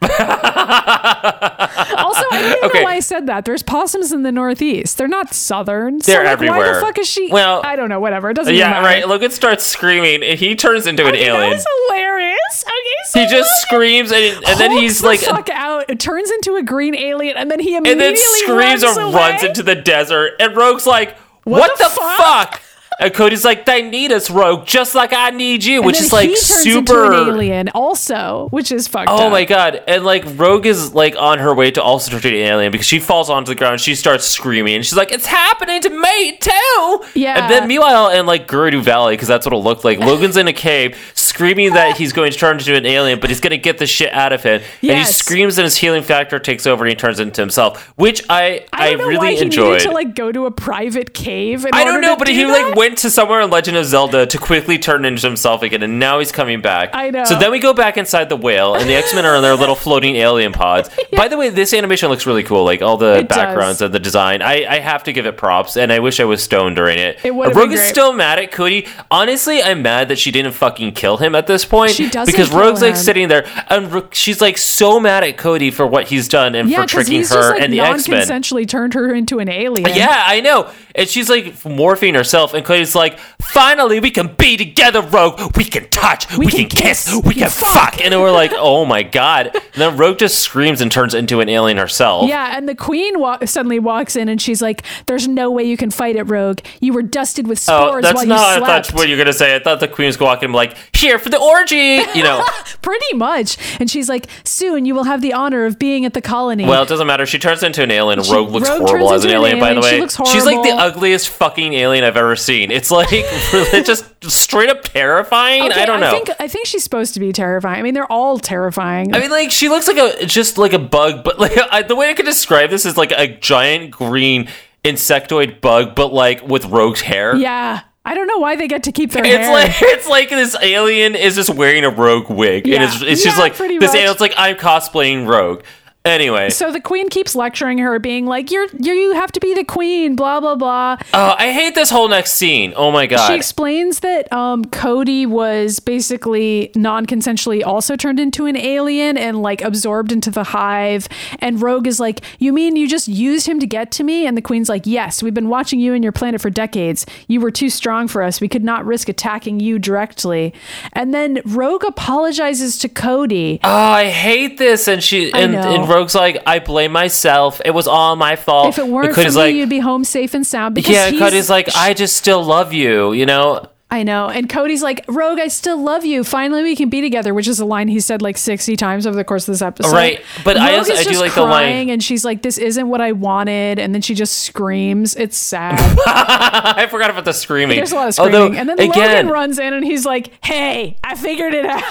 [1.97, 2.79] also I don't even Okay.
[2.79, 3.45] know why I said that.
[3.45, 4.97] There's possums in the Northeast.
[4.97, 6.01] They're not southern.
[6.01, 7.29] So, They're like, Why the fuck is she?
[7.31, 7.99] Well, I don't know.
[7.99, 8.29] Whatever.
[8.29, 8.53] It doesn't.
[8.53, 8.59] Matter.
[8.71, 8.95] Yeah, even right.
[8.99, 9.07] matter.
[9.07, 11.49] Logan starts screaming, and he turns into an Okay, alien.
[11.49, 12.63] That was hilarious.
[12.63, 15.89] Okay, so he just Logan screams and, and then he's the like fuck out.
[15.89, 19.07] It turns into a green alien, and then he immediately and then screams runs and
[19.07, 19.15] away.
[19.31, 22.61] runs into the desert and rogue's like what, the, fuck?
[23.03, 26.13] And Cody's like, they need us, Rogue, just like I need you, And which is
[26.13, 27.05] like he turns super.
[27.05, 29.31] into an alien also, which is fucked Oh up.
[29.31, 29.81] my god!
[29.87, 32.87] And like Rogue is like on her way to also turn into an alien because
[32.87, 33.81] she falls onto the ground.
[33.81, 37.43] She starts screaming, and she's like, "It's happening to me too!" Yeah.
[37.43, 40.47] And then meanwhile, in like Gerudo Valley, because that's what it looked like, Logan's in
[40.47, 43.57] a cave screaming that he's going to turn into an alien, but he's going to
[43.57, 44.61] get the shit out of him.
[44.81, 48.23] And he screams, and his healing factor takes over, and he turns into himself, which
[48.29, 49.81] I I I, really why he enjoyed.
[49.81, 51.65] to like go to a private cave.
[51.65, 52.67] In I don't know, but he that.
[52.67, 55.99] like went to somewhere in Legend of Zelda to quickly turn into himself again, and
[55.99, 56.91] now he's coming back.
[56.93, 57.23] I know.
[57.25, 59.55] So then we go back inside the whale, and the X Men are in their
[59.55, 60.89] little floating alien pods.
[61.13, 62.63] By the way, this animation looks really cool.
[62.63, 63.37] Like all the It does.
[63.37, 64.41] backgrounds and the design.
[64.41, 67.19] I, I have to give it props, and I wish I was stoned during it.
[67.23, 68.87] It would've Rogue is still mad at Cody.
[69.11, 71.91] Honestly, I'm mad that she didn't fucking kill him at this point.
[71.91, 75.85] She doesn't because Rogue's like sitting there, and she's like so mad at Cody for
[75.87, 78.27] what he's done and yeah, for tricking he's her just like and the X Men.
[78.27, 79.89] non-consensually turned her into an alien.
[79.95, 80.69] Yeah, I know.
[80.95, 85.55] And she's like morphing herself, and Cody's like, finally, we can be together, Rogue.
[85.55, 88.01] We can touch, we, can, can kiss, kiss, we can fuck.
[88.01, 89.51] And we're like, oh my god.
[89.53, 92.27] And then Rogue just screams and turns into an alien herself.
[92.27, 93.13] Yeah, and the queen
[93.45, 96.59] suddenly walks in and she's like, "There's no way you can fight it, Rogue.
[96.79, 99.15] You were dusted with Oh, spores that's while not you I slept." thought what you
[99.15, 99.55] were gonna say.
[99.55, 102.43] I thought the queen was walking like, here for the orgy, you know.
[102.81, 103.57] Pretty much.
[103.79, 106.83] And she's like, "Soon you will have the honor of being at the colony." well,
[106.83, 107.25] it doesn't matter.
[107.25, 108.21] She turns into an alien.
[108.23, 109.91] She- Rogue looks Rogue horrible as an into an alien, by the way.
[109.95, 112.62] She looks She's like the ugliest fucking alien I've ever seen.
[112.71, 113.09] It's like
[113.53, 115.63] really just straight up terrifying.
[115.71, 116.07] Okay, I don't know.
[116.07, 117.79] I think I think she's supposed to be terrifying.
[117.79, 119.13] I mean, they're all terrifying.
[119.15, 121.95] I mean, like she looks like a just like a bug, but like I, the
[121.95, 124.47] way I could describe this is like a giant green
[124.83, 127.35] insectoid bug, but like with Rogue's hair.
[127.35, 127.81] yeah.
[128.05, 129.53] I don't know why they get to keep their It's hair.
[129.53, 132.83] like it's like this alien is just wearing a rogue wig, and Yeah.
[132.93, 133.95] it's, it's just like this much.
[133.95, 135.63] alien's like I'm cosplaying Rogue.
[136.05, 139.53] Anyway, so the queen keeps lecturing her, being like, "You're, you're you have to be
[139.53, 140.97] the queen." Blah blah blah.
[141.13, 142.73] oh, I hate this whole next scene.
[142.75, 143.25] Oh my god.
[143.25, 149.61] She explains that um, Cody was basically non-consensually also turned into an alien and like
[149.61, 151.07] absorbed into the hive.
[151.39, 154.35] And Rogue is like, "You mean you just used him to get to me?" And
[154.35, 157.05] the Queen's like, "Yes, we've been watching you and your planet for decades.
[157.29, 158.41] You were too strong for us.
[158.41, 160.53] We could not risk attacking you directly."
[160.91, 163.61] And then Rogue apologizes to Cody.
[163.63, 164.89] Oh, I hate this.
[164.89, 165.75] And she I and, know.
[165.75, 167.61] and Rogue's like, I blame myself.
[167.63, 168.69] It was all my fault.
[168.69, 170.75] if it weren't for me, like, you'd be home safe and sound.
[170.75, 171.09] Because yeah,
[171.49, 173.13] like, I just still love you.
[173.13, 173.67] You know.
[173.93, 174.27] I know.
[174.27, 176.23] And Cody's like, Rogue, I still love you.
[176.23, 179.15] Finally, we can be together, which is a line he said like 60 times over
[179.15, 179.93] the course of this episode.
[179.93, 182.25] Right, but I Rogue also- is I do just like the line- crying, And she's
[182.25, 183.77] like, this isn't what I wanted.
[183.77, 185.15] And then she just screams.
[185.15, 185.77] It's sad.
[186.07, 187.77] I forgot about the screaming.
[187.77, 188.33] There's a lot of screaming.
[188.35, 191.83] Although, and then again, Logan runs in and he's like, hey, I figured it out.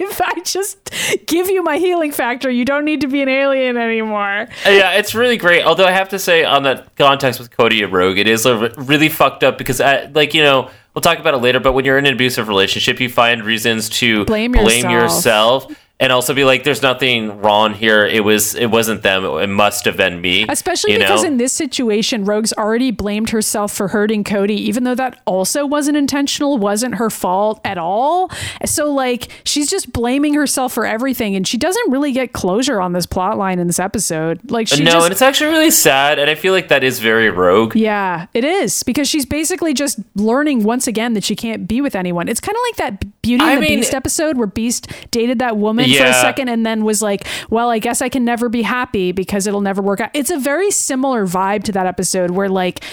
[0.00, 0.90] if I just
[1.26, 4.48] give you my healing factor, you don't need to be an alien anymore.
[4.66, 5.62] yeah, it's really great.
[5.64, 9.08] Although I have to say, on that context with Cody and Rogue, it is really
[9.08, 11.60] fucked up because, I, like, you know, we'll talk about it later.
[11.60, 15.64] But when you're in an abusive relationship, you find reasons to Blame blame yourself.
[15.68, 15.83] yourself.
[16.00, 18.04] And also be like, "There's nothing wrong here.
[18.04, 19.24] It was, it wasn't them.
[19.24, 21.28] It must have been me." Especially you because know?
[21.28, 25.96] in this situation, Rogue's already blamed herself for hurting Cody, even though that also wasn't
[25.96, 28.28] intentional, wasn't her fault at all.
[28.66, 32.92] So, like, she's just blaming herself for everything, and she doesn't really get closure on
[32.92, 34.50] this plot line in this episode.
[34.50, 35.04] Like, she no, just.
[35.06, 37.76] and it's actually really sad, and I feel like that is very Rogue.
[37.76, 41.94] yeah, it is because she's basically just learning once again that she can't be with
[41.94, 42.26] anyone.
[42.26, 45.38] It's kind of like that Beauty and I the mean- Beast episode where Beast dated
[45.38, 48.48] that woman for a second and then was like, "Well, I guess I can never
[48.48, 52.30] be happy because it'll never work out." It's a very similar vibe to that episode
[52.30, 52.84] where like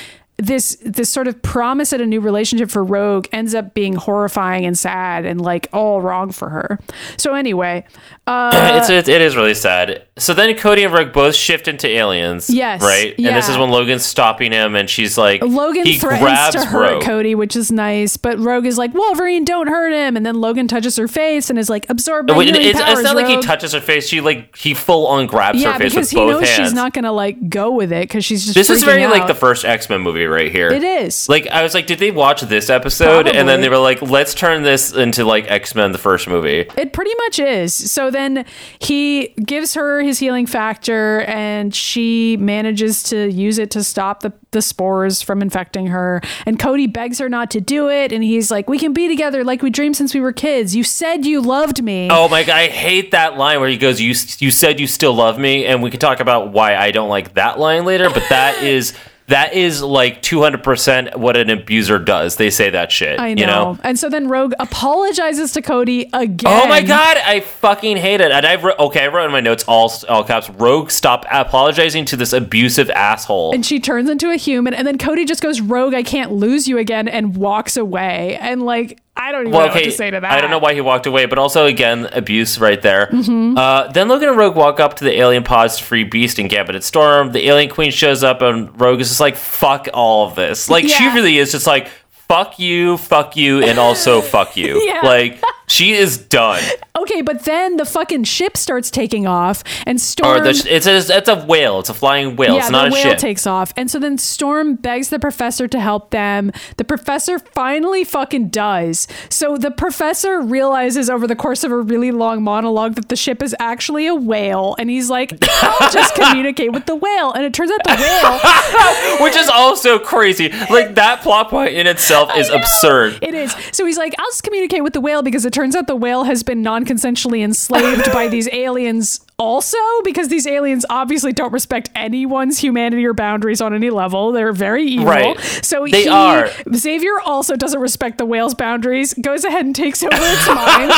[0.42, 4.66] this this sort of promise at a new relationship for Rogue ends up being horrifying
[4.66, 6.80] and sad and like all wrong for her.
[7.18, 7.86] So anyway,
[8.26, 10.04] uh, it's it, it is really sad.
[10.18, 12.50] So then Cody and Rogue both shift into aliens.
[12.50, 13.14] Yes, right.
[13.18, 16.92] And this is when Logan's stopping him, and she's like, Logan he grabs to hurt
[16.94, 17.04] Rogue.
[17.04, 20.18] Cody, which is nice, but Rogue is like, Wolverine, don't hurt him.
[20.18, 23.04] And then Logan touches her face and is like, absorb my Wait, it's, powers, it's
[23.04, 24.08] not like he touches her face.
[24.08, 26.70] She like he full on grabs yeah, her face because with he both knows hands.
[26.70, 28.56] she's not gonna like go with it because she's just.
[28.56, 30.70] this is very like the first X Men movie right here.
[30.70, 31.30] It is.
[31.30, 33.28] Like I was like, did they watch this episode?
[33.28, 36.66] And then they were like, let's turn this into like X Men the first movie.
[36.78, 37.92] It pretty much is.
[37.92, 38.46] So then
[38.80, 44.34] he gives her his healing factor and she manages to use it to stop the,
[44.52, 46.22] the spores from infecting her.
[46.46, 48.12] And Cody begs her not to do it.
[48.12, 50.76] And he's like, We can be together like we dreamed since we were kids.
[50.76, 52.08] You said you loved me.
[52.12, 55.14] Oh my god, I hate that line where he goes, "You you said you still
[55.14, 58.10] love me," and we can talk about why I don't like that line later.
[58.10, 58.94] But that is
[59.32, 62.36] that is like 200% what an abuser does.
[62.36, 63.20] They say that shit.
[63.20, 63.42] I know.
[63.42, 63.78] You know?
[63.84, 66.64] And so then Rogue apologizes to Cody again.
[66.64, 68.32] Oh my god, I fucking hate it.
[68.32, 70.50] And I wrote, okay, I wrote in my notes all all caps.
[70.50, 73.54] Rogue, stop apologizing to this abusive asshole.
[73.54, 76.68] And she turns into a human, and then Cody just goes, Rogue, I can't lose
[76.68, 78.38] you again, and walks away.
[78.40, 80.32] And like, I don't even well, know okay, what to say to that.
[80.32, 83.08] I don't know why he walked away, but also again, abuse right there.
[83.08, 83.58] Mm-hmm.
[83.58, 86.50] Uh, then Logan and Rogue walk up to the alien pods to free Beast and
[86.50, 87.32] Gambit and Storm.
[87.32, 90.88] The alien queen shows up, and Rogue is just like, "Fuck all of this." Like
[90.88, 95.02] she really is just like, "Fuck you, fuck you, and also fuck you." Yeah.
[95.04, 95.42] Like
[95.72, 96.62] she is done.
[96.98, 100.42] Okay, but then the fucking ship starts taking off, and Storm.
[100.42, 101.80] Or the, it's a it's a whale.
[101.80, 102.56] It's a flying whale.
[102.56, 103.18] yeah, it's not the a whale ship.
[103.18, 103.74] takes off.
[103.78, 106.52] And so then Storm begs the professor to help them.
[106.78, 109.08] The professor finally fucking does.
[109.30, 113.42] So the professor realizes over the course of a really long monologue that the ship
[113.42, 114.76] is actually a whale.
[114.78, 117.32] And he's like, I'll just communicate with the whale.
[117.32, 120.50] And it turns out the whale which is also crazy.
[120.50, 123.20] Like that plot point in itself is absurd.
[123.22, 123.56] It is.
[123.72, 126.24] So he's like, I'll just communicate with the whale because it turns out the whale
[126.24, 131.90] has been non consensually enslaved by these aliens also because these aliens obviously don't respect
[131.96, 134.32] anyone's humanity or boundaries on any level.
[134.32, 135.08] They're very evil.
[135.08, 135.40] Right.
[135.40, 136.48] So They he, are.
[136.76, 140.92] Xavier also doesn't respect the whale's boundaries, goes ahead and takes over its mind.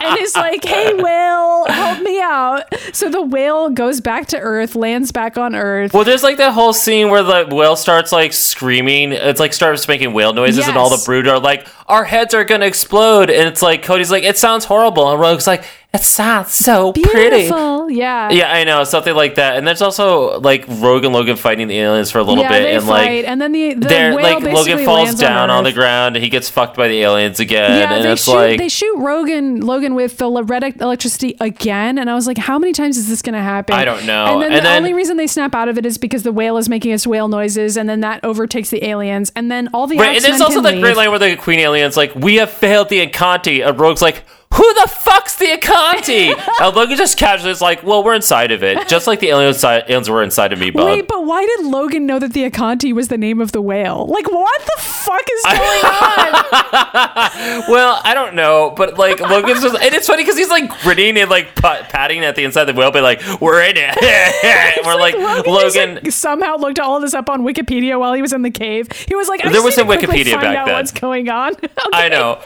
[0.00, 2.64] and is like, hey, whale, help me out.
[2.92, 5.94] So the whale goes back to Earth, lands back on Earth.
[5.94, 9.12] Well, there's like that whole scene where the whale starts like screaming.
[9.12, 12.44] It's like starts making whale noises, and all the brood are like, "Our heads are
[12.44, 16.52] gonna explode!" And it's like Cody's like, "It sounds horrible," and Rogue's like, "It sounds
[16.52, 17.90] so pretty." Beautiful.
[17.90, 18.30] Yeah.
[18.30, 19.56] Yeah, I know something like that.
[19.56, 22.62] And there's also like Rogue and Logan fighting the aliens for a little yeah, bit,
[22.62, 25.20] they and fight, like and then the, the they're whale like basically Logan falls lands
[25.20, 28.12] down on, the ground, and he gets fucked by the aliens again, Yeah, and they
[28.12, 28.32] it's shoot.
[28.34, 32.58] like they shoot Rogan Logan with the red electricity again, and I was like, how
[32.58, 33.74] many times is this going to happen?
[33.74, 34.26] I don't know.
[34.26, 36.32] And then And the then- only reason they snap out of it is because the
[36.32, 39.88] whale is making its whale noises, and then that overtakes the aliens, and then all
[39.88, 40.80] the Right, and X-Men there's also can the leave.
[40.82, 44.22] great line where the Queen Alien's like, "We have failed the Acanti," and Rogue's like,
[44.54, 48.62] "Who the fuck's the Acanti?" and Logan just casually is like, "Well, we're inside of
[48.62, 51.44] it, just like the aliens, si- aliens were inside of me, bud." Wait, but why
[51.46, 54.06] did Logan know that the Acanti was the name of the whale?
[54.06, 57.64] Like, what the fuck is going on?
[57.68, 61.16] well, I don't know, but like Logan's just, and it's funny because he's like grinning
[61.18, 63.96] and like pat- patting at the inside of the whale, but like, "We're in it."
[64.84, 65.70] we're like, Logan, Logan.
[65.94, 68.50] just, like, somehow looked all of this up on Wikipedia while he was in the
[68.50, 68.90] cave.
[68.92, 70.74] He was like, I There just was need some Wikipedia back then.
[70.74, 71.54] What's going on?
[71.92, 72.42] I know.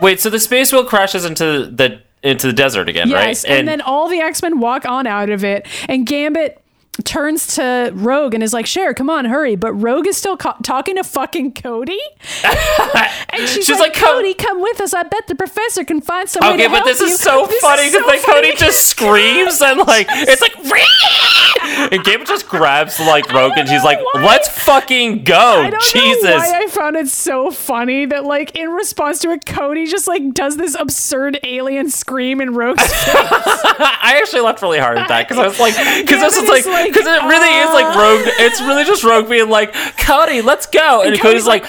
[0.00, 3.52] Wait, so the space whale crashes into the into the desert again, Yes, right?
[3.58, 6.60] and, then all the X Men walk on out of it, and Gambit
[7.04, 10.56] turns to Rogue and is like, "Cher, come on, hurry!" But Rogue is still co-
[10.64, 12.00] talking to fucking Cody,
[12.44, 14.92] and she's, She's like, like, "Cody, come with us.
[14.94, 17.46] I bet the professor can find some way Okay, to but help this is so
[17.50, 20.54] This funny because so like Cody just screams and like it's like
[21.92, 24.24] and Gabe just grabs like Rogue and she's like, why.
[24.24, 28.56] "Let's fucking go, I don't Jesus!" know why I found it so funny that like
[28.56, 33.14] in response to it, Cody just like does this absurd alien scream in Rogue's face.
[33.14, 36.60] I actually laughed really hard at that because I was like, because this is like,
[36.60, 37.98] is like, because it really is like uh.
[37.98, 38.34] Rogue.
[38.40, 41.64] It's really just Rogue being like, "Cody, let's go," and, Cody's Cody's like.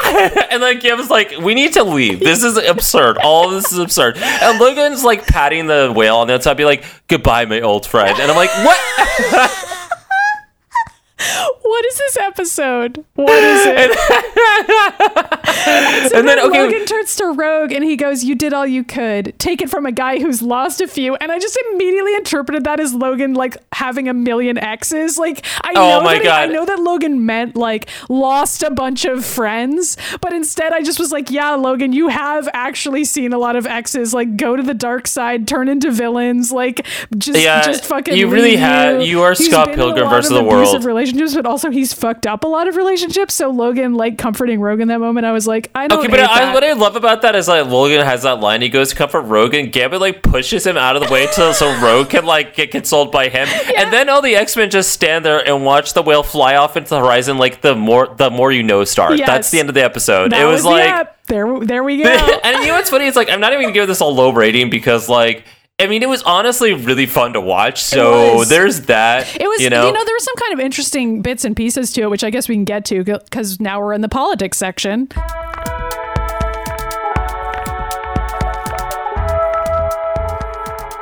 [0.50, 2.20] and then Gab's like, "We need to leave.
[2.20, 3.18] This is absurd.
[3.18, 6.64] All of this is absurd." And Logan's like patting the whale on the outside, be
[6.64, 9.76] like, "Goodbye, my old friend." And I'm like, "What?"
[11.62, 13.04] what is this episode?
[13.14, 13.90] What is it?
[15.66, 18.66] and And then then okay, Logan turns to Rogue and he goes, "You did all
[18.66, 19.38] you could.
[19.38, 22.80] Take it from a guy who's lost a few." And I just immediately interpreted that
[22.80, 25.18] as Logan like having a million exes.
[25.18, 29.04] Like I Oh know that he- I know that Logan meant like lost a bunch
[29.04, 33.38] of friends, but instead I just was like, "Yeah, Logan, you have actually seen a
[33.38, 34.14] lot of exes.
[34.14, 36.52] Like go to the dark side, turn into villains.
[36.52, 38.16] Like just Yeah, just fucking.
[38.16, 40.82] you really have- you are He's Scott been in a Pilgrim versus the world.
[41.12, 43.34] Relationships, but also he's fucked up a lot of relationships.
[43.34, 46.00] So Logan like comforting Rogue in that moment, I was like, I don't.
[46.00, 46.54] Okay, but I, that.
[46.54, 48.62] what I love about that is like Logan has that line.
[48.62, 51.54] He goes to comfort Rogue, and Gambit like pushes him out of the way to
[51.54, 53.48] so Rogue can like get consoled by him.
[53.76, 56.76] And then all the X Men just stand there and watch the whale fly off
[56.76, 59.14] into the horizon like the more the more you know star.
[59.14, 59.26] Yes.
[59.26, 60.32] That's the end of the episode.
[60.32, 62.08] That it was, the like, there, there we go.
[62.08, 63.06] and you know what's funny?
[63.06, 65.44] It's like I'm not even gonna give this a low rating because like.
[65.80, 67.82] I mean, it was honestly really fun to watch.
[67.82, 69.34] So there's that.
[69.34, 72.10] It was, you know, there were some kind of interesting bits and pieces to it,
[72.10, 75.08] which I guess we can get to because now we're in the politics section.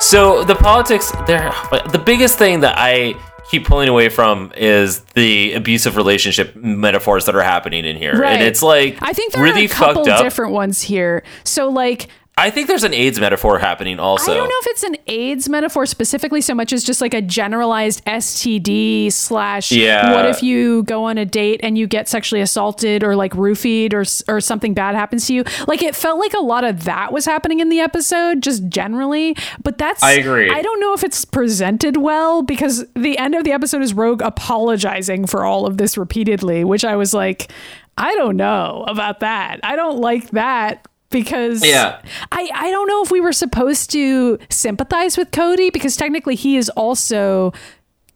[0.00, 1.52] So the politics there
[1.90, 3.14] the biggest thing that I
[3.50, 8.18] keep pulling away from is the abusive relationship metaphors that are happening in here.
[8.18, 8.34] Right.
[8.34, 11.24] And it's like I think there really are a couple different ones here.
[11.44, 12.08] So like
[12.38, 14.30] I think there's an AIDS metaphor happening also.
[14.30, 17.20] I don't know if it's an AIDS metaphor specifically so much as just like a
[17.20, 19.72] generalized STD slash.
[19.72, 20.14] Yeah.
[20.14, 23.92] What if you go on a date and you get sexually assaulted or like roofied
[23.92, 25.44] or or something bad happens to you?
[25.66, 29.36] Like it felt like a lot of that was happening in the episode, just generally.
[29.64, 30.48] But that's I agree.
[30.48, 34.22] I don't know if it's presented well because the end of the episode is Rogue
[34.22, 37.50] apologizing for all of this repeatedly, which I was like,
[37.96, 39.58] I don't know about that.
[39.64, 42.00] I don't like that because Yeah.
[42.30, 46.56] I, I don't know if we were supposed to sympathize with Cody because technically he
[46.56, 47.52] is also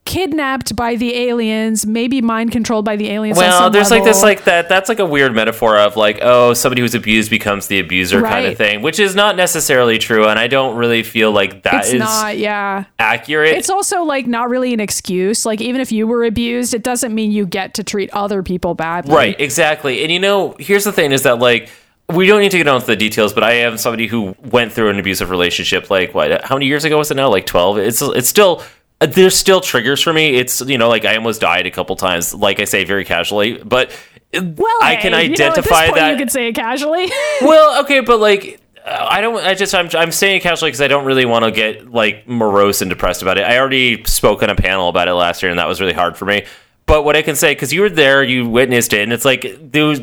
[0.05, 3.37] kidnapped by the aliens, maybe mind controlled by the aliens.
[3.37, 6.81] Well, there's like this like that that's like a weird metaphor of like, oh, somebody
[6.81, 10.47] who's abused becomes the abuser kind of thing, which is not necessarily true and I
[10.47, 12.85] don't really feel like that is it's not, yeah.
[12.99, 13.55] accurate.
[13.55, 15.45] It's also like not really an excuse.
[15.45, 18.75] Like even if you were abused, it doesn't mean you get to treat other people
[18.75, 19.15] badly.
[19.15, 20.03] Right, exactly.
[20.03, 21.69] And you know, here's the thing is that like
[22.13, 24.89] we don't need to get into the details, but I am somebody who went through
[24.89, 27.29] an abusive relationship like what how many years ago was it now?
[27.29, 27.77] Like 12.
[27.77, 28.63] It's it's still
[28.99, 30.35] there's still triggers for me.
[30.35, 33.57] It's you know like I almost died a couple times, like I say very casually,
[33.57, 33.91] but
[34.33, 36.55] Well, I hey, can you know, at this identify point that you could say it
[36.55, 37.11] casually.
[37.41, 39.37] well, okay, but like I don't.
[39.43, 42.27] I just I'm I'm saying it casually because I don't really want to get like
[42.27, 43.43] morose and depressed about it.
[43.43, 46.17] I already spoke on a panel about it last year, and that was really hard
[46.17, 46.45] for me.
[46.85, 49.57] But what I can say because you were there, you witnessed it, and it's like
[49.59, 50.01] there was.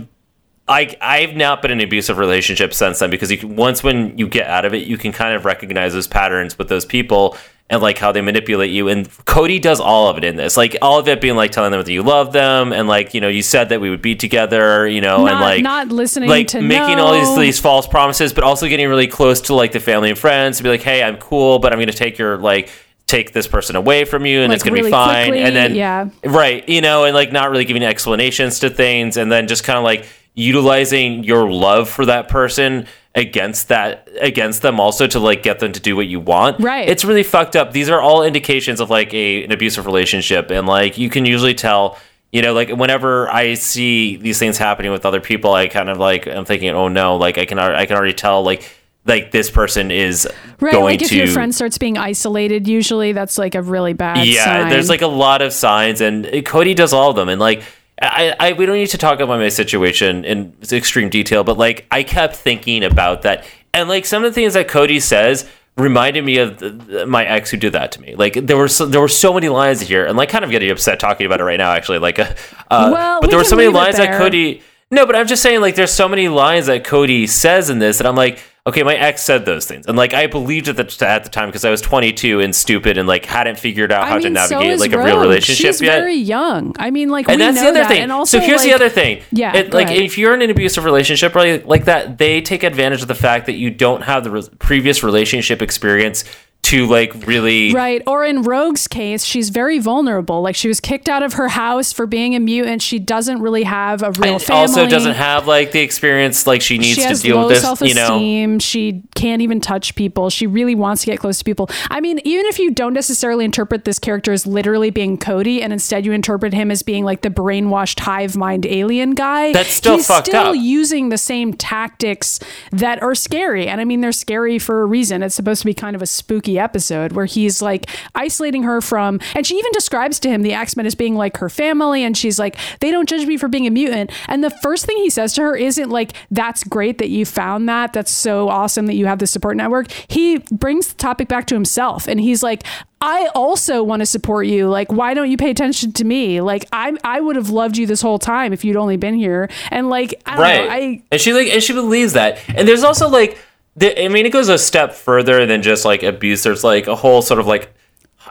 [0.71, 4.17] I I've not been in an abusive relationship since then because you can, once when
[4.17, 7.37] you get out of it, you can kind of recognize those patterns with those people
[7.69, 8.89] and like how they manipulate you.
[8.89, 11.73] And Cody does all of it in this, like all of it being like telling
[11.73, 14.15] them that you love them and like you know you said that we would be
[14.15, 18.33] together, you know, and like not listening like to making all these these false promises,
[18.33, 21.03] but also getting really close to like the family and friends to be like, hey,
[21.03, 22.71] I'm cool, but I'm going to take your like
[23.09, 25.43] take this person away from you and Like, it's going to really be fine quickly,
[25.43, 26.09] and then yeah.
[26.25, 29.77] right you know and like not really giving explanations to things and then just kind
[29.77, 30.07] of like
[30.41, 35.73] utilizing your love for that person against that against them also to like get them
[35.73, 36.61] to do what you want.
[36.61, 36.89] Right.
[36.89, 37.73] it's really fucked up.
[37.73, 40.51] These are all indications of like a an abusive relationship.
[40.51, 41.99] And like you can usually tell
[42.33, 45.99] you know like whenever i see these things happening with other people i kind of
[45.99, 48.71] like i'm thinking oh no like i can i can already tell like
[49.05, 50.29] like this person is
[50.61, 53.95] Right, going like if to your friend starts being isolated, usually that's like a really
[53.95, 54.69] bad yeah sign.
[54.71, 56.01] there's like a lot of signs.
[56.03, 57.29] And uh, cody does all of them.
[57.31, 57.63] And like
[58.01, 61.87] I, I we don't need to talk about my situation in extreme detail but like
[61.91, 63.45] i kept thinking about that.
[63.73, 67.51] And like some of the things that cody says reminded me of the, my ex
[67.51, 68.15] who did that to me.
[68.17, 70.71] Like there were so, there were so many lines here and like kind of getting
[70.71, 72.35] upset talking about it right now actually like uh,
[72.71, 75.41] uh, Well, but we there were so many lines that cody no, but I'm just
[75.41, 78.83] saying, like, there's so many lines that Cody says in this that I'm like, okay,
[78.83, 81.49] my ex said those things, and like, I believed it at the, at the time
[81.49, 84.31] because I was 22 and stupid and like hadn't figured out how I to to
[84.31, 85.99] navigate like a real relationship She's yet.
[85.99, 86.75] very young.
[86.79, 87.89] I mean, like and we that's know the other that.
[87.89, 88.03] thing.
[88.03, 89.23] And also, so here's the other thing.
[89.33, 90.03] Yeah, It, like ahead.
[90.03, 93.47] if you're in an abusive relationship like, like that, they take advantage of the fact
[93.47, 96.25] that you don't have the re- previous relationship experience
[96.63, 98.03] to like really Right.
[98.07, 100.43] Or in Rogue's case, she's very vulnerable.
[100.43, 102.83] Like she was kicked out of her house for being a mutant.
[102.83, 104.61] She doesn't really have a real and family.
[104.61, 107.81] also doesn't have like the experience like she needs she to deal with this.
[107.81, 110.31] You know, She can't even touch people.
[110.31, 111.69] She really wants to get close to people.
[111.91, 115.73] I mean, even if you don't necessarily interpret this character as literally being Cody, and
[115.73, 119.97] instead you interpret him as being like the brainwashed hive mind alien guy, That's still
[119.97, 120.57] he's fucked still up.
[120.57, 122.39] using the same tactics
[122.71, 123.67] that are scary.
[123.67, 125.23] And I mean, they're scary for a reason.
[125.23, 129.21] It's supposed to be kind of a spooky episode where he's like isolating her from,
[129.35, 132.03] and she even describes to him the X Men as being like her family.
[132.03, 134.11] And she's like, they don't judge me for being a mutant.
[134.29, 137.69] And the first thing he says to her isn't like, that's great that you found
[137.69, 137.93] that.
[137.93, 139.91] That's so awesome that you have this support network.
[140.09, 142.65] He brings the topic back to himself and he's like,
[143.03, 144.69] I also want to support you.
[144.69, 146.43] Like, why don't you pay attention to me?
[146.43, 149.49] Like, I I would have loved you this whole time if you'd only been here.
[149.71, 150.65] And like, I don't right?
[150.65, 150.71] know.
[150.71, 152.39] I and she like and she believes that.
[152.55, 153.39] And there's also like,
[153.83, 156.43] I mean, it goes a step further than just like abuse.
[156.43, 157.73] There's like a whole sort of like.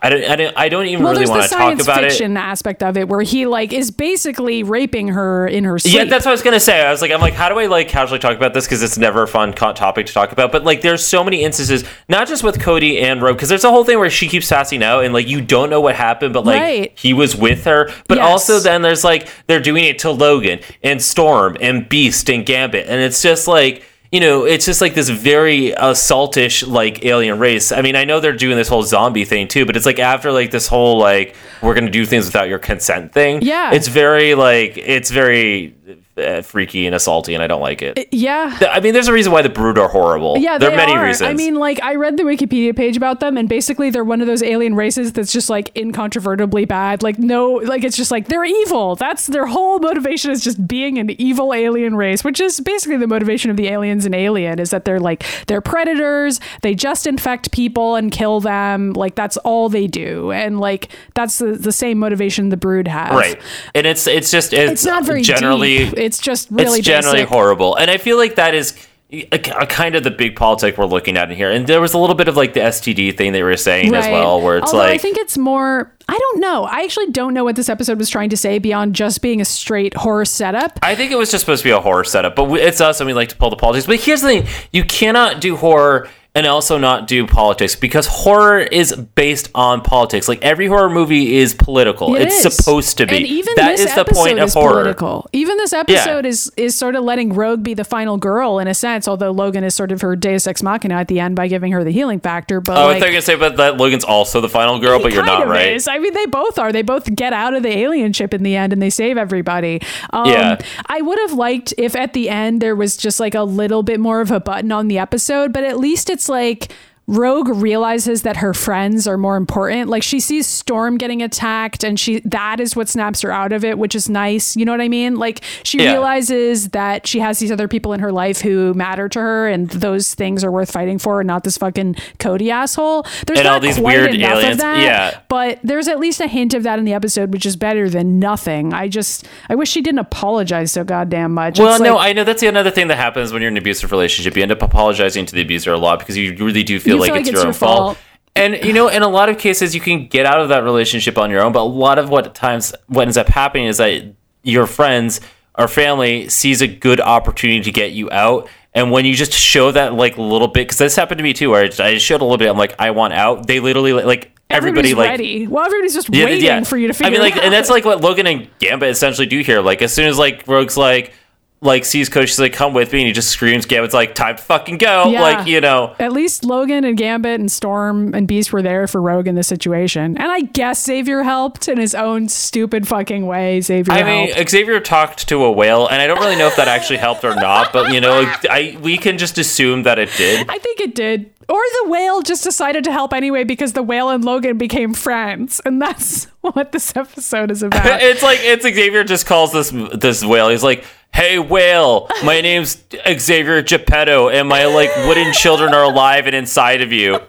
[0.01, 2.11] I don't, I don't, I don't even well, really want to talk about it.
[2.11, 5.93] fiction aspect of it, where he like is basically raping her in her sleep.
[5.93, 6.79] Yeah, that's what I was gonna say.
[6.85, 8.97] I was like, I'm like, how do I like casually talk about this because it's
[8.97, 10.53] never a fun topic to talk about.
[10.53, 13.69] But like, there's so many instances, not just with Cody and Rogue, because there's a
[13.71, 16.45] whole thing where she keeps passing out and like you don't know what happened, but
[16.45, 16.93] like Right.
[16.97, 17.91] he was with her.
[18.07, 18.27] But Yes.
[18.29, 22.87] also then there's like they're doing it to Logan and Storm and Beast and Gambit,
[22.87, 23.83] and it's just like.
[24.11, 27.71] You know, it's just like this very assaultish like alien race.
[27.71, 30.31] I mean, I know they're doing this whole zombie thing too, but it's like after
[30.31, 33.41] like this whole like we're gonna do things without your consent thing.
[33.43, 33.71] Yeah.
[33.71, 35.75] it's very like it's very
[36.19, 38.07] uh, freaky and assaulty, and I don't like it.
[38.11, 38.57] yeah.
[38.69, 40.37] I mean, there's a reason why the Brood are horrible.
[40.37, 41.03] Yeah, there are many are.
[41.05, 41.29] reasons.
[41.29, 44.27] I mean, like I read the Wikipedia page about them, and basically they're one of
[44.27, 47.03] those alien races that's just like incontrovertibly bad.
[47.03, 48.95] Like no, like it's just like they're evil.
[48.95, 53.07] That's their whole motivation is just being an evil alien race, which is basically the
[53.07, 56.39] motivation of the aliens in Alien is that they're like they're predators.
[56.61, 58.93] They just infect people and kill them.
[58.93, 63.11] Like that's all they do, and like that's the, the same motivation the Brood has.
[63.11, 63.41] right,
[63.75, 65.77] and it's it's just it's, It's not very generally.
[66.09, 67.29] It's just really it's generally basic.
[67.29, 68.73] horrible, and I feel like that is.
[68.73, 71.65] Uh, a, a uh, kind of the big politic we're looking at in here, and
[71.65, 74.39] there was a little bit of like the STD thing they were saying as well,
[74.39, 75.91] where it's Although like I think it's more.
[76.07, 76.65] I don't know.
[76.65, 79.45] I actually don't know what this episode was trying to say beyond just being a
[79.45, 80.77] straight horror setup.
[80.83, 83.07] I think it was just supposed to be a horror setup, but it's us and
[83.07, 83.87] we like to pull the politics.
[83.87, 88.59] But here's the thing you cannot do horror and also not do politics because horror
[88.59, 90.27] is based on politics.
[90.27, 92.15] Like every horror movie is political.
[92.15, 92.55] It it's is.
[92.55, 93.17] supposed to be.
[93.17, 94.73] And even That this is the point of horror.
[94.83, 95.27] political.
[95.33, 98.73] Even this episode is is sort of letting Rogue be the final girl in a
[98.75, 101.71] sense, although Logan is sort of her Deus Ex Machina at the end by giving
[101.71, 102.61] her the healing factor.
[102.61, 104.79] But Oh, I like, thought you were gonna say, but that Logan's also the final
[104.79, 105.73] girl, but you're not right.
[105.73, 105.87] is.
[105.87, 106.71] I mean, they both are.
[106.71, 109.81] They both get out of the alien ship in the end and they save everybody.
[110.13, 110.59] Um, Yeah.
[110.85, 113.99] I would have liked if at the end there was just like a little bit
[113.99, 116.73] more of a button on the episode, but at least it's like.
[117.09, 119.89] Rogue realizes that her friends are more important.
[119.89, 123.63] Like she sees Storm getting attacked and she that is what snaps her out of
[123.65, 124.55] it, which is nice.
[124.55, 125.15] You know what I mean?
[125.15, 125.93] Like she Yeah.
[125.93, 129.69] realizes that she has these other people in her life who matter to her and
[129.71, 133.07] those things are worth fighting for and not this fucking Cody asshole.
[133.25, 135.19] There's And all not these quite weird enough of that, Yeah.
[135.29, 138.19] but there's at least a hint of that in the episode, which is better than
[138.19, 138.71] nothing.
[138.71, 141.57] I just, I wish she didn't apologize so goddamn much.
[141.57, 143.63] Well, It's no, like, I know that's another thing that happens when you're in an
[143.63, 144.35] abusive relationship.
[144.37, 147.11] You end up apologizing to the abuser a lot because you really do feel Like
[147.11, 147.97] feel it's like your it's own your fault.
[147.97, 147.97] fault.
[148.35, 151.17] And you know, in a lot of cases, you can get out of that relationship
[151.17, 151.51] on your own.
[151.51, 155.19] But a lot of what times what ends up happening is that your friends
[155.57, 158.49] or family sees a good opportunity to get you out.
[158.73, 161.49] And when you just show that like little bit, because this happened to me too,
[161.49, 162.49] where I just, I showed a little bit.
[162.49, 163.47] I'm like, I want out.
[163.47, 165.47] They literally like everybody everybody's like ready.
[165.47, 166.63] Well, everybody's just yeah, waiting yeah.
[166.63, 169.27] for you to figure I mean, like, and that's like what Logan and Gambit essentially
[169.27, 169.61] do here.
[169.61, 171.13] Like, as soon as like Rogue's like,
[171.61, 173.65] like sees Coach, she's like, "Come with me," and he just screams.
[173.65, 175.21] Gambit's like, "Time to fucking go!" Yeah.
[175.21, 175.93] Like, you know.
[175.99, 179.47] At least Logan and Gambit and Storm and Beast were there for Rogue in this
[179.47, 180.17] situation.
[180.17, 183.59] And I guess Xavier helped in his own stupid fucking way.
[183.59, 184.47] Xavier I mean.
[184.47, 187.35] Xavier talked to a whale, and I don't really know if that actually helped or
[187.35, 187.73] not.
[187.73, 190.47] But you know, I we can just assume that it did.
[190.49, 191.31] I think it did.
[191.49, 195.59] Or the whale just decided to help anyway because the whale and Logan became friends.
[195.65, 198.01] And that's what this episode is about.
[198.09, 200.49] It's like it's Xavier just calls this this whale.
[200.49, 202.83] He's like, "Hey whale, my name's
[203.17, 207.19] Xavier Geppetto, and my like wooden children are alive and inside of you."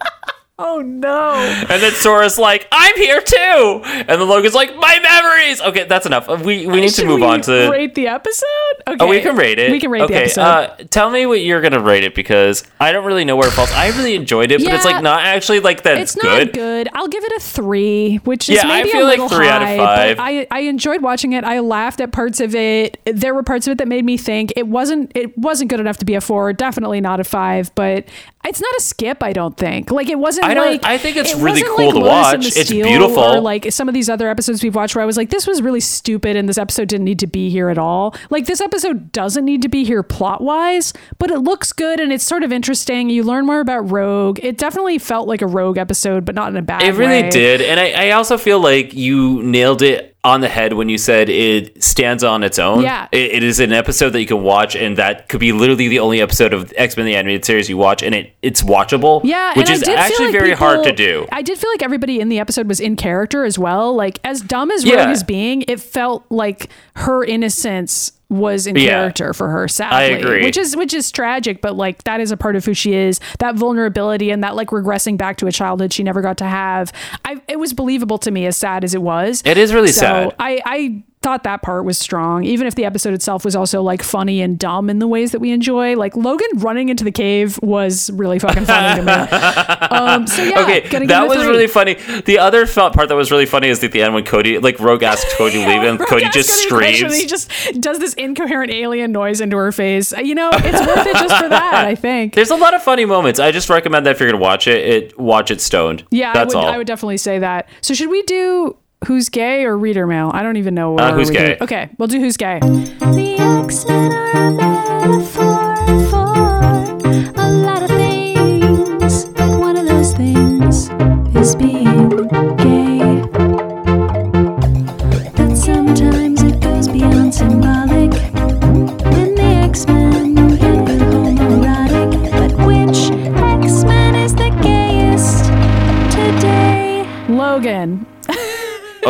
[0.61, 1.33] Oh no.
[1.35, 6.07] And then Sora's like, "I'm here too," and then Logan's like, "My memories." Okay, that's
[6.07, 6.29] enough.
[6.29, 7.71] We we need to move on to.
[7.71, 8.47] rate the episode.
[8.87, 9.71] Okay, Oh, we can rate it.
[9.71, 10.41] We can rate okay, the episode.
[10.43, 13.53] Uh, tell me what you're gonna rate it because I don't really know where it
[13.53, 13.71] falls.
[13.73, 16.47] I really enjoyed it, but it's like not actually like that it's good.
[16.49, 16.89] not good.
[16.95, 19.49] I'll give it a three, which is Yeah, I maybe feel a like little three
[19.49, 20.17] out of high, five.
[20.17, 21.45] But I, I enjoyed watching it.
[21.45, 23.01] I laughed at parts of it.
[23.05, 25.99] There were parts of it that made me think it wasn't it wasn't good enough
[25.99, 26.53] to be a four.
[26.53, 27.75] Definitely not a five.
[27.75, 28.07] But
[28.45, 29.23] it's not a skip.
[29.23, 29.91] I don't think.
[29.91, 30.47] Like it wasn't.
[30.47, 32.41] I don't- like I think it's it really cool like to Lotus watch.
[32.55, 33.19] the It's Steel beautiful.
[33.23, 35.61] Or like some of these other episodes we've watched, where I was like, this was
[35.63, 38.15] really stupid, and this episode didn't need to be here at all.
[38.31, 42.13] Like this episode doesn't need to be here plot wise, but it looks good and
[42.13, 43.11] it's sort of interesting.
[43.11, 44.39] You learn more about Rogue.
[44.43, 46.89] It definitely felt like a Rogue episode, but not in a bad way.
[46.89, 47.31] It really way.
[47.31, 50.99] did, and I, I also feel like you nailed it on the head when you
[50.99, 52.83] said it stands on its own.
[52.83, 53.09] Yeah.
[53.11, 55.99] it, it is an episode that you can watch, and that could be literally the
[56.01, 59.23] only episode of X Men the animated series you watch, and it it's watchable.
[59.25, 61.27] Yeah, which is actually like very hard to do.
[61.33, 63.95] I did feel like everybody in the episode was in character as well.
[63.95, 64.97] Like as dumb as Yeah.
[65.05, 68.91] Rogue is being, it felt like her innocence was in Yeah.
[68.91, 69.69] character for her.
[69.69, 70.43] Sadly, agree.
[70.45, 73.21] which is which is tragic, but like that is a part of who she is.
[73.41, 76.93] That vulnerability and that like regressing back to a childhood she never got to have.
[77.25, 79.43] I it was believable to me, as sad as it was.
[79.45, 80.35] It is really so sad.
[80.39, 84.03] I I thought that part was strong, even if the episode itself was also like
[84.03, 85.95] funny and dumb in the ways that we enjoy.
[85.95, 89.37] Like Logan running into the cave was really fucking funny to me.
[89.91, 91.47] Um, so yeah, Okay, that was three.
[91.49, 91.95] really funny.
[92.25, 95.03] The other part that was really funny is at the end when Cody, like Rogue
[95.03, 97.19] asks Cody to leave, and Cody just screams.
[97.19, 97.51] He just
[97.81, 100.13] does this incoherent alien noise into her face.
[100.13, 101.85] You know, it's worth it just for that.
[101.85, 102.35] I think.
[102.37, 103.41] There's a lot of funny moments.
[103.41, 106.05] I just recommend that if you're gonna watch it, it watch it stoned.
[106.13, 106.73] Yeah, that's I would, all.
[106.73, 107.69] I would definitely say that.
[107.81, 108.77] So should we do
[109.07, 110.31] who's gay or reader mail?
[110.33, 110.93] I don't even know.
[110.93, 111.57] Where Uh, Who's we do- Gay.
[111.61, 112.59] Okay, we'll do who's gay.
[112.61, 115.50] The X-Men are a metaphor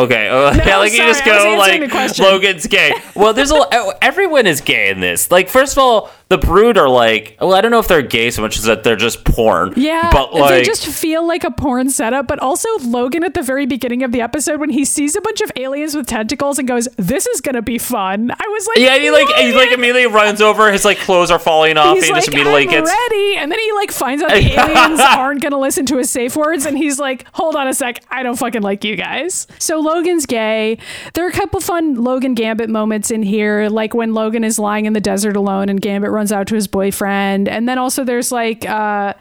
[0.01, 2.17] Okay, uh, yeah, like you just go like.
[2.17, 2.91] Logan's gay.
[3.15, 5.29] Well, there's a everyone is gay in this.
[5.29, 8.31] Like, first of all, the Brood are like, well, I don't know if they're gay
[8.31, 9.73] so much as that they're just porn.
[9.75, 12.25] Yeah, but they just feel like a porn setup.
[12.25, 15.41] But also Logan at the very beginning of the episode when he sees a bunch
[15.41, 18.97] of aliens with tentacles and goes, "This is gonna be fun." I was like, yeah,
[18.97, 20.71] he like he like immediately runs over.
[20.71, 21.95] His like clothes are falling off.
[21.95, 22.89] He's and he like, just immediately I'm gets.
[22.89, 23.35] ready.
[23.37, 26.35] And then he like finds out the aliens aren't going to listen to his safe
[26.37, 26.65] words.
[26.65, 28.03] And he's like, hold on a sec.
[28.09, 29.47] I don't fucking like you guys.
[29.59, 30.77] So Logan's gay.
[31.13, 34.85] There are a couple fun Logan Gambit moments in here, like when Logan is lying
[34.85, 37.47] in the desert alone and Gambit runs out to his boyfriend.
[37.47, 39.13] And then also there's like, uh,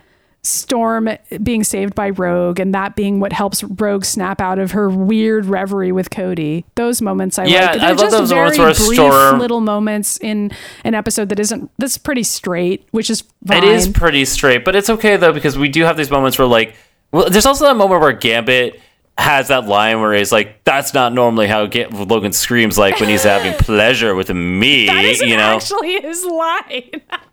[0.42, 1.06] Storm
[1.42, 5.44] being saved by Rogue and that being what helps Rogue snap out of her weird
[5.44, 6.64] reverie with Cody.
[6.76, 7.72] Those moments I Yeah, like.
[7.72, 10.50] They're I love just those very moments where brief Storm- little moments in
[10.82, 13.58] an episode that isn't that's pretty straight, which is fine.
[13.58, 16.48] It is pretty straight, but it's okay though because we do have these moments where
[16.48, 16.74] like,
[17.12, 18.80] well, there's also that moment where Gambit
[19.20, 23.08] has that line where he's like, "That's not normally how Ga- Logan screams like when
[23.08, 25.56] he's having pleasure with me," That isn't you know.
[25.56, 26.90] actually his line.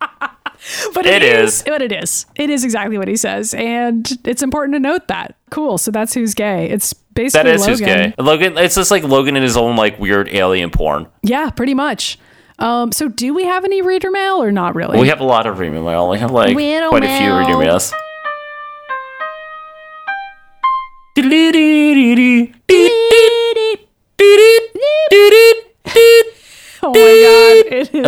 [0.94, 1.62] but It it is.
[1.66, 2.26] But it is.
[2.36, 5.36] It is exactly what he says, and it's important to note that.
[5.50, 5.78] Cool.
[5.78, 6.68] So that's who's gay.
[6.68, 7.70] It's basically That is Logan.
[7.72, 8.14] who's gay.
[8.18, 11.06] Logan, it's just like Logan in his own like weird alien porn.
[11.22, 12.18] Yeah, pretty much.
[12.60, 14.98] Um, so do we have any reader mail or not really?
[15.00, 16.08] We have a lot of reader mail.
[16.10, 17.92] We have like quite a few reader mails.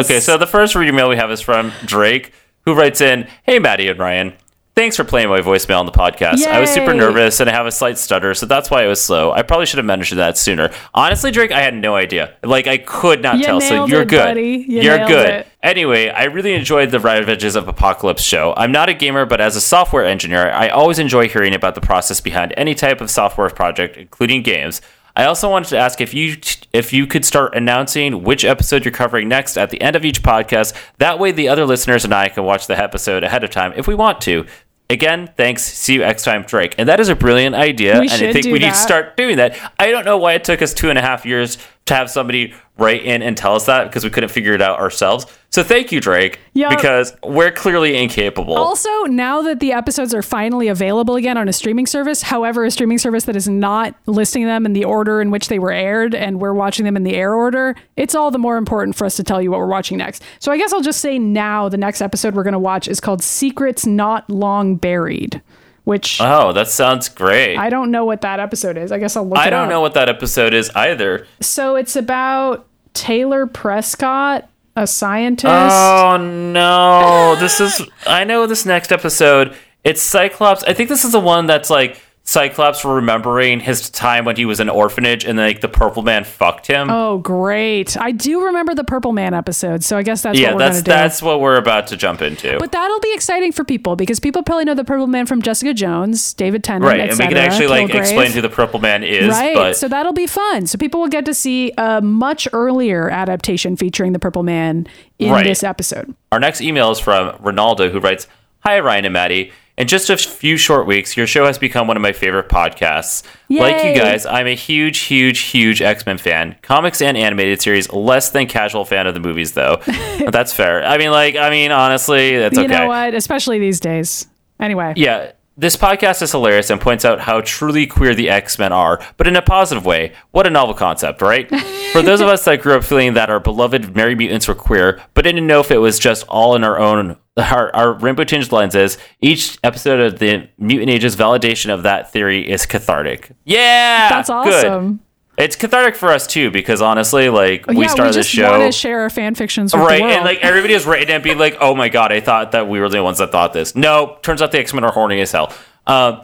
[0.04, 2.32] Okay, so the first reader mail we have is from Drake,
[2.64, 4.34] who writes in, "Hey Maddy and Ryan."
[4.80, 6.46] Thanks for playing my voicemail on the podcast.
[6.46, 8.98] I was super nervous and I have a slight stutter, so that's why it was
[8.98, 9.30] slow.
[9.30, 10.70] I probably should have mentioned that sooner.
[10.94, 12.34] Honestly, Drake, I had no idea.
[12.42, 13.60] Like I could not You tell.
[13.60, 14.38] So you're it, good.
[14.38, 15.28] You are good.
[15.28, 15.48] it.
[15.62, 18.54] Anyway, I really enjoyed the Ravages of Apocalypse show.
[18.56, 21.82] I'm not a gamer, but as a software engineer, I always enjoy hearing about the
[21.82, 24.80] process behind any type of software project, including games.
[25.14, 26.38] I also wanted to ask if you
[26.72, 30.22] if you could start announcing which episode you're covering next at the end of each
[30.22, 30.74] podcast.
[30.96, 33.86] That way, the other listeners and I can watch the episode ahead of time if
[33.86, 34.46] we want to.
[34.90, 35.62] Again, thanks.
[35.62, 36.74] See you next time, Drake.
[36.76, 39.36] And that is a brilliant idea, We and I think we need to start doing
[39.36, 39.56] that.
[39.78, 42.54] I don't know why it took us two and a half years to have somebody
[42.78, 45.26] write in and tell us that because we couldn't figure it out ourselves.
[45.50, 46.68] So thank you, Drake, Yeah.
[46.74, 48.54] because we're clearly incapable.
[48.56, 52.70] Also, now that the episodes are finally available again on a streaming service, however, a
[52.70, 56.14] streaming service that is not listing them in the order in which they were aired
[56.14, 59.16] and we're watching them in the air order, it's all the more important for us
[59.16, 60.22] to tell you what we're watching next.
[60.38, 63.00] So I guess I'll just say now the next episode we're going to watch is
[63.00, 65.42] called Secrets Not Long Buried,
[65.84, 67.56] which oh, that sounds great.
[67.56, 68.92] I don't know what that episode is.
[68.92, 69.68] I guess I'll look I don't up.
[69.70, 71.26] know what that episode is either.
[71.40, 75.46] So it's about Taylor Prescott, a scientist.
[75.48, 77.82] Oh no, this is.
[78.06, 79.54] I know this next episode.
[79.84, 80.62] It's Cyclops.
[80.64, 82.00] I think this is the one that's like
[82.30, 86.22] Cyclops remembering his time when he was in an orphanage and like the Purple Man
[86.22, 86.88] fucked him.
[86.88, 87.96] Oh, great.
[87.96, 90.82] I do remember the Purple Man episode, so I guess that's yeah, what we're that's
[90.82, 92.56] that's what we're about to jump into.
[92.60, 95.74] But that'll be exciting for people because people probably know the Purple Man from Jessica
[95.74, 97.98] Jones, David Tennant, right, and we can actually like Kilgrave.
[97.98, 99.28] explain who the Purple Man is.
[99.28, 100.68] Right, But so that'll be fun.
[100.68, 104.86] So people will get to see a much earlier adaptation featuring the Purple Man
[105.18, 105.44] in Right.
[105.44, 106.14] this episode.
[106.30, 108.28] Our next email is from Ronaldo, who writes,
[108.60, 109.50] "Hi Ryan and Maddy.
[109.78, 113.22] In just a few short weeks, your show has become one of my favorite podcasts.
[113.48, 116.56] Like you guys, I'm a huge, huge, huge X Men fan.
[116.62, 117.90] Comics and animated series.
[117.92, 119.80] Less than casual fan of the movies, though.
[119.86, 120.84] But that's fair.
[120.84, 122.72] I mean, like, I mean, honestly, that's You okay.
[122.74, 123.14] You know what?
[123.14, 124.26] Especially these days.
[124.60, 124.92] Anyway.
[124.96, 128.98] Yeah, this podcast is hilarious and points out how truly queer the X Men are,
[129.16, 130.14] but in a positive way.
[130.30, 131.48] What a novel concept, right?
[131.92, 135.02] For those of us that grew up feeling that our beloved Merry Mutants were queer,
[135.12, 137.16] but didn't know if it was just all in our own.
[137.40, 142.48] Our, our rainbow tinged lenses, each episode of the Mutant Ages validation of that theory
[142.48, 143.30] is cathartic.
[143.44, 144.08] Yeah!
[144.10, 144.66] That's good.
[144.66, 145.00] awesome.
[145.40, 148.78] It's cathartic for us too, because honestly, like, we yeah, started just show want to
[148.78, 151.56] share our fan fictions with right the and like everybody was writing and being like
[151.60, 154.42] oh my god i thought that we were the ones that thought this no turns
[154.42, 155.52] out the x-men are horny as hell
[155.86, 156.20] um,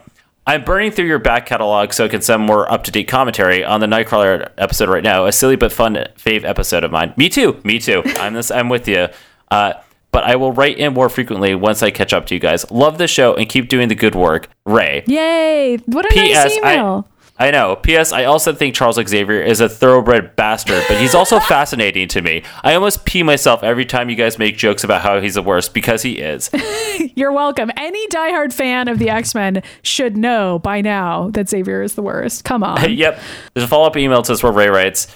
[0.47, 3.87] i'm burning through your back catalog so i can send more up-to-date commentary on the
[3.87, 7.79] nightcrawler episode right now a silly but fun fave episode of mine me too me
[7.79, 9.09] too i'm this i'm with you
[9.51, 9.73] uh,
[10.17, 12.71] but I will write in more frequently once I catch up to you guys.
[12.71, 14.49] Love the show and keep doing the good work.
[14.64, 15.05] Ray.
[15.07, 15.77] Yay!
[15.85, 16.55] What a P.S.
[16.55, 17.07] I, email.
[17.39, 17.77] I know.
[17.77, 18.14] P.S.
[18.14, 22.45] I also think Charles Xavier is a thoroughbred bastard, but he's also fascinating to me.
[22.64, 25.75] I almost pee myself every time you guys make jokes about how he's the worst
[25.75, 26.49] because he is.
[27.14, 27.71] You're welcome.
[27.77, 32.01] Any diehard fan of the X Men should know by now that Xavier is the
[32.03, 32.45] worst.
[32.45, 32.91] Come on.
[32.95, 33.21] yep.
[33.53, 35.09] There's a follow up email to this where Ray writes.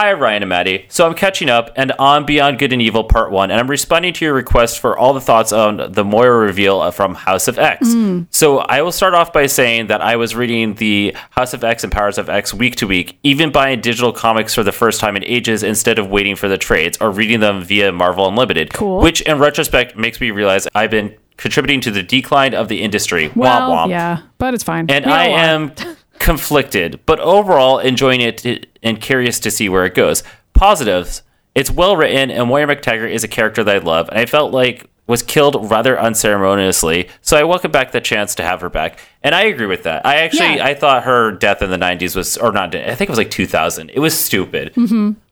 [0.00, 0.86] Hi, Ryan and Maddy.
[0.88, 4.14] So I'm catching up and on Beyond Good and Evil Part 1, and I'm responding
[4.14, 7.92] to your request for all the thoughts on the Moira reveal from House of X.
[7.92, 8.22] Hmm.
[8.30, 11.84] So I will start off by saying that I was reading the House of X
[11.84, 15.18] and Powers of X week to week, even buying digital comics for the first time
[15.18, 18.72] in ages instead of waiting for the trades or reading them via Marvel Unlimited.
[18.72, 19.02] Cool.
[19.02, 23.30] Which, in retrospect, makes me realize I've been contributing to the decline of the industry.
[23.34, 23.90] Well, womp womp.
[23.90, 24.86] yeah, but it's fine.
[24.88, 25.74] And We I am
[26.20, 30.22] conflicted, but overall enjoying it and curious to see where it goes.
[30.54, 31.22] Positives.
[31.56, 34.52] It's well written, and Moira MacTaggert is a character that I love, and I felt
[34.52, 37.08] like was killed rather unceremoniously.
[37.22, 40.06] So I welcome back the chance to have her back, and I agree with that.
[40.06, 40.66] I actually Yeah.
[40.66, 43.32] I thought her death in the '90s was, or not, I think it was like
[43.32, 43.90] 2000.
[43.90, 44.72] It was stupid.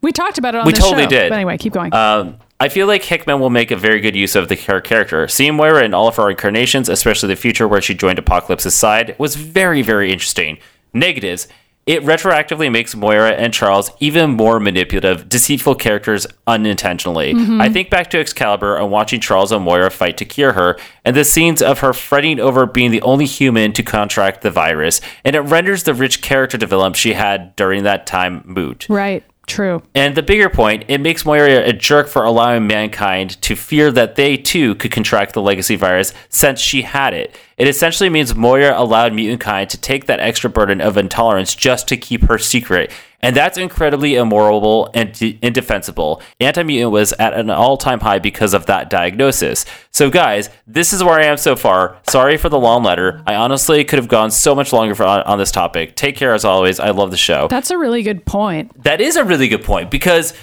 [0.02, 1.10] We talked about it on We the totally show.
[1.10, 1.28] did.
[1.28, 1.94] But anyway, keep going.
[1.94, 5.28] Um, I feel like Hickman will make a very good use of the her character.
[5.28, 9.14] Seeing Moira in all of her incarnations, especially the future where she joined Apocalypse's side,
[9.16, 10.58] was very, very interesting.
[10.92, 11.48] Negatives.
[11.86, 17.32] It retroactively makes Moira and Charles even more manipulative, deceitful characters unintentionally.
[17.32, 17.62] Mm-hmm.
[17.62, 21.16] I think back to Excalibur and watching Charles and Moira fight to cure her, and
[21.16, 25.34] the scenes of her fretting over being the only human to contract the virus, and
[25.34, 28.86] it renders the rich character development she had during that time moot.
[28.90, 29.24] right.
[29.48, 29.82] True.
[29.94, 34.14] And the bigger point, it makes Moira a jerk for allowing mankind to fear that
[34.14, 37.34] they too could contract the legacy virus since she had it.
[37.56, 41.88] It essentially means Moira allowed mutant kind to take that extra burden of intolerance just
[41.88, 42.92] to keep her secret.
[43.20, 46.22] And that's incredibly immoral and de- indefensible.
[46.40, 49.64] Anti mutant was at an all time high because of that diagnosis.
[49.90, 51.98] So, guys, this is where I am so far.
[52.08, 53.22] Sorry for the long letter.
[53.26, 55.96] I honestly could have gone so much longer for, on, on this topic.
[55.96, 56.78] Take care as always.
[56.78, 57.48] I love the show.
[57.48, 58.82] That's a really good point.
[58.84, 60.34] That is a really good point because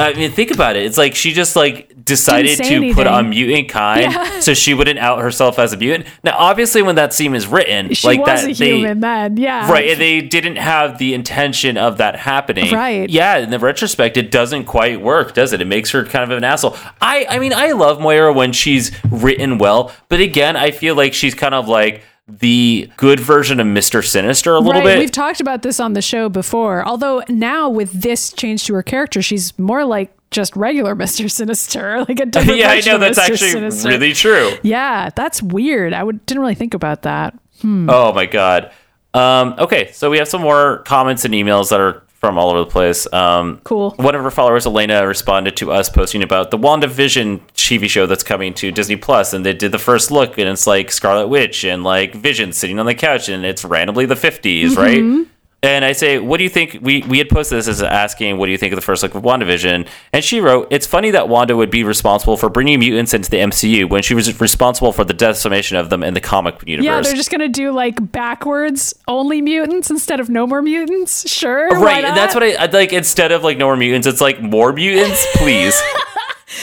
[0.00, 0.86] I mean, think about it.
[0.86, 3.06] It's like she just like decided to say put anything.
[3.06, 4.40] on mutant kind Yeah.
[4.40, 6.06] so she wouldn't out herself as a mutant.
[6.22, 9.36] Now, obviously, when that scene is written, She like that, they human then.
[9.36, 9.70] Yeah.
[9.70, 12.72] right, and they didn't have the intention of that happening.
[12.72, 13.08] Right.
[13.08, 13.38] Yeah.
[13.38, 15.60] In the retrospect, it doesn't quite work, does it?
[15.60, 16.76] It makes her kind of an asshole.
[17.00, 21.14] I, I mean, I love Moira when she's written well, but again, I feel like
[21.14, 24.84] she's kind of like the good version of Mister Sinister a little right.
[24.84, 24.98] bit.
[24.98, 26.86] We've talked about this on the show before.
[26.86, 31.30] Although now with this change to her character, she's more like just regular Mr.
[31.30, 33.22] Sinister, like a different yeah, I know that's Mr.
[33.30, 33.88] actually Sinister.
[33.88, 34.52] really true.
[34.62, 35.92] Yeah, that's weird.
[35.92, 37.38] I would, didn't really think about that.
[37.62, 38.72] Oh my god.
[39.12, 42.60] Um, okay, so we have some more comments and emails that are from all over
[42.60, 43.10] the place.
[43.12, 43.90] Um, Cool.
[43.92, 48.22] One of our followers, Elena, responded to us posting about the WandaVision TV show that's
[48.22, 51.64] coming to Disney Plus, and they did the first look, and it's like Scarlet Witch
[51.64, 55.26] and like Vision sitting on the couch, and it's randomly the 50s, right?
[55.62, 56.78] And I say, what do you think?
[56.80, 59.14] We, we had posted this as asking, what do you think of the first look
[59.14, 59.86] of WandaVision?
[60.10, 63.36] And she wrote, it's funny that Wanda would be responsible for bringing mutants into the
[63.36, 66.86] MCU when she was responsible for the decimation of them in the comic universe.
[66.86, 71.30] Yeah, they're just gonna do like backwards only mutants instead of no more mutants.
[71.30, 72.94] Sure, Right, and that's what I I'd like.
[72.94, 75.78] Instead of like no more mutants, it's like more mutants, please.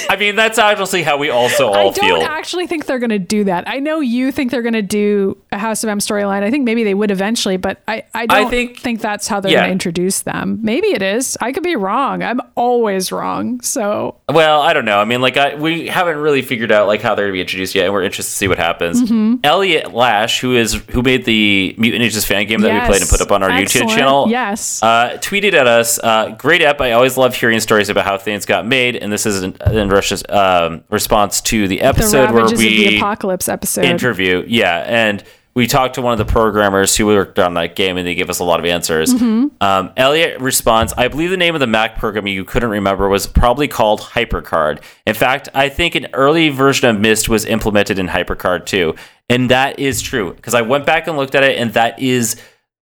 [0.10, 2.04] I mean, that's obviously how we also all feel.
[2.06, 2.28] I don't feel.
[2.30, 3.68] actually think they're going to do that.
[3.68, 6.44] I know you think they're going to do a House of M storyline.
[6.44, 9.52] I think maybe they would eventually, but I, I don't think- think, that's how they're
[9.52, 9.60] yeah.
[9.60, 10.60] going to introduce them.
[10.62, 11.38] Maybe it is.
[11.40, 12.24] I could be wrong.
[12.24, 13.62] I'm always wrong.
[13.62, 15.00] So well, I don't know.
[15.00, 17.42] I mean, like, I, we haven't really figured out like how they're going to be
[17.42, 19.02] introduced yet, and we're interested to see what happens.
[19.04, 19.36] Mm-hmm.
[19.44, 23.10] Elliot Lash, who is who made the Mutant Ages fan game that we played and
[23.10, 23.90] put up on our Excellent.
[23.90, 24.82] YouTube channel, Yes.
[24.84, 26.82] uh, tweeted at us, uh, "Great app.
[26.82, 29.44] I always love hearing stories about how things got made, and this is
[29.78, 33.86] in, Russia's um, response to the the episode where ravages we the apocalypse episode.
[33.86, 34.44] interview.
[34.48, 35.24] Yeah, and
[35.54, 38.30] we talked to one of the programmers who worked on that game, and they gave
[38.30, 39.14] us a lot of answers.
[39.14, 39.48] Mm-hmm.
[39.62, 43.28] Um, Elliot responds, "I believe the name of the Mac program you couldn't remember was
[43.28, 44.82] probably called HyperCard.
[45.06, 48.96] In fact, I think an early version of Myst was implemented in HyperCard too,
[49.30, 52.36] and that is true because I went back and looked at it, and that is."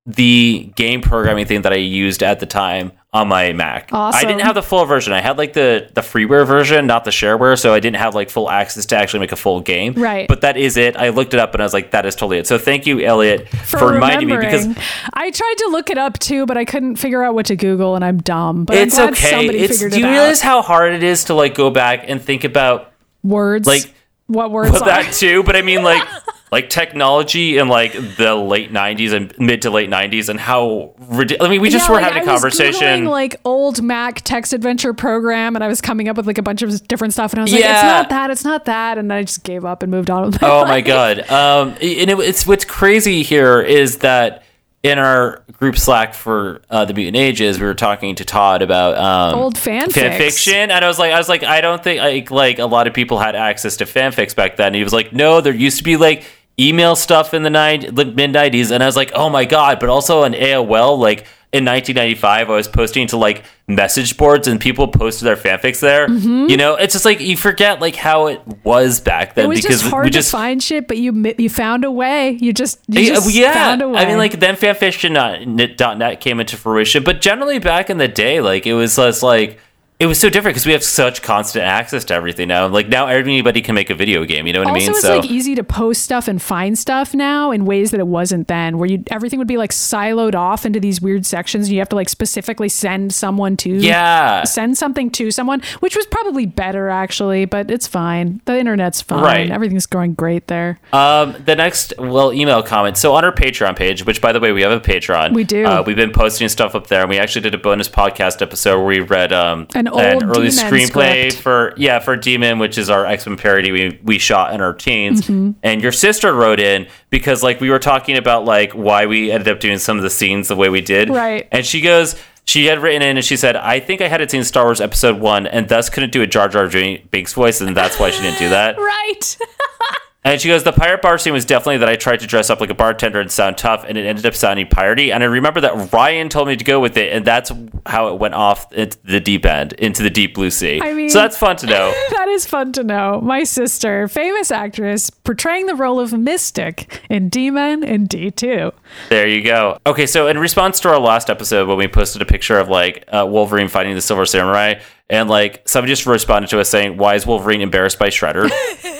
[0.07, 3.89] The game programming thing that I used at the time on my Mac.
[3.93, 4.19] Awesome.
[4.19, 5.13] I didn't have the full version.
[5.13, 8.29] I had like the the freeware version, not the shareware, so I didn't have like
[8.29, 9.93] full access to actually make a full game.
[9.93, 10.27] Right.
[10.27, 10.97] But that is it.
[10.97, 12.45] I looked it up and I was like, that is totally it.
[12.45, 14.67] So thank you, Elliot, for, reminding me because.
[15.13, 17.95] I tried to look it up too, but I couldn't figure out what to Google,
[17.95, 18.65] and I'm dumb.
[18.65, 19.29] But it's I'm glad okay.
[19.31, 20.45] somebody It's do you realize out.
[20.45, 22.91] how hard it is to like go back and think about
[23.23, 23.91] words, like,
[24.27, 24.85] what words are.
[24.85, 25.41] that too?
[25.41, 26.05] But I mean like
[26.51, 31.47] like technology in like the late '90s and mid to late '90s and how ridiculous.
[31.47, 33.05] I mean, we just Yeah, were like, having a I was conversation.
[33.05, 36.43] Googling, like old Mac text adventure program, and I was coming up with like a
[36.43, 37.73] bunch of different stuff, and I was like, Yeah.
[37.73, 40.25] "It's not that, it's not that," and then I just gave up and moved on
[40.27, 40.67] with my Oh life.
[40.69, 41.19] my god!
[41.31, 44.43] Um, and it, it's what's crazy here is that
[44.85, 48.95] in our group Slack for uh, the Mutant Ages, we were talking to Todd about
[48.97, 49.93] um, Old fanfics.
[49.93, 52.65] fan fiction, and I was like, I was like, I don't think like like a
[52.67, 54.67] lot of people had access to fanfics back then.
[54.67, 56.23] And he was like, No, there used to be like
[56.59, 59.79] email stuff in the nine mid nineties, and I was like, Oh my god!
[59.79, 61.25] But also on AOL, like
[61.55, 66.09] in 1995 I was posting to like message boards and people posted their fanfics there.
[66.09, 69.51] You know, it's just like you forget like how it was back then Mm-hmm.
[69.51, 71.91] It was because just hard we just to find shit, but you you found a
[71.91, 72.31] way.
[72.31, 73.53] You just you yeah, just yeah.
[73.53, 73.99] found a way.
[73.99, 78.67] I mean, like then fanfiction.net came into fruition, but generally back in the day, like
[78.67, 79.59] it was less like
[79.97, 82.67] it was so different because we have such constant access to everything now.
[82.67, 84.45] Like now, everybody can make a video game.
[84.45, 84.89] You know what also I mean?
[84.89, 88.07] it's So like easy to post stuff and find stuff now in ways that it
[88.07, 91.67] wasn't then, where you everything would be like siloed off into these weird sections.
[91.67, 95.95] And you have to like specifically send someone to yeah, send something to someone, which
[95.95, 98.41] was probably better actually, but it's fine.
[98.43, 99.23] The internet's fine.
[99.23, 99.49] Right.
[99.49, 100.77] Everything's going great there.
[100.91, 102.97] Um, the next, well, email comment.
[102.97, 105.33] So on our Patreon page, which by the way, we have a Patreon.
[105.33, 105.65] We do.
[105.65, 108.77] Uh, we've been posting stuff up there, and we actually did a bonus podcast episode
[108.77, 111.37] where we read um, An old early Demon screenplay script.
[111.37, 114.73] for yeah for Demon, which is our X Men parody we we shot in our
[114.73, 115.21] teens.
[115.21, 115.51] Mm-hmm.
[115.63, 119.47] And your sister wrote in because like we were talking about like why we ended
[119.47, 121.09] up doing some of the scenes the way we did.
[121.09, 121.47] Right.
[121.51, 122.15] And she goes.
[122.47, 125.19] She had written in and she said, I think I hadn't seen Star Wars Episode
[125.19, 128.37] 1 and thus couldn't do a Jar Jar Binks voice, and that's why she didn't
[128.37, 128.77] do that.
[128.85, 129.37] Right.
[130.25, 132.59] And she goes, the pirate bar scene was definitely that I tried to dress up
[132.59, 135.13] like a bartender and sound tough, and it ended up sounding piratey.
[135.13, 137.51] And I remember that Ryan told me to go with it, and that's
[137.85, 140.81] how it went off into the deep end, into the deep blue sea.
[140.81, 141.91] I mean- so that's fun to know.
[142.09, 143.21] that is fun to know.
[143.21, 148.73] My sister, famous actress, portraying the role of Mystic in D-Men and D2.
[149.09, 149.77] There you go.
[149.85, 153.05] Okay, so in response to our last episode, when we posted a picture of like
[153.09, 157.13] uh, Wolverine fighting the Silver Samurai, and like somebody just responded to us saying, "Why
[157.13, 158.49] is Wolverine embarrassed by Shredder?"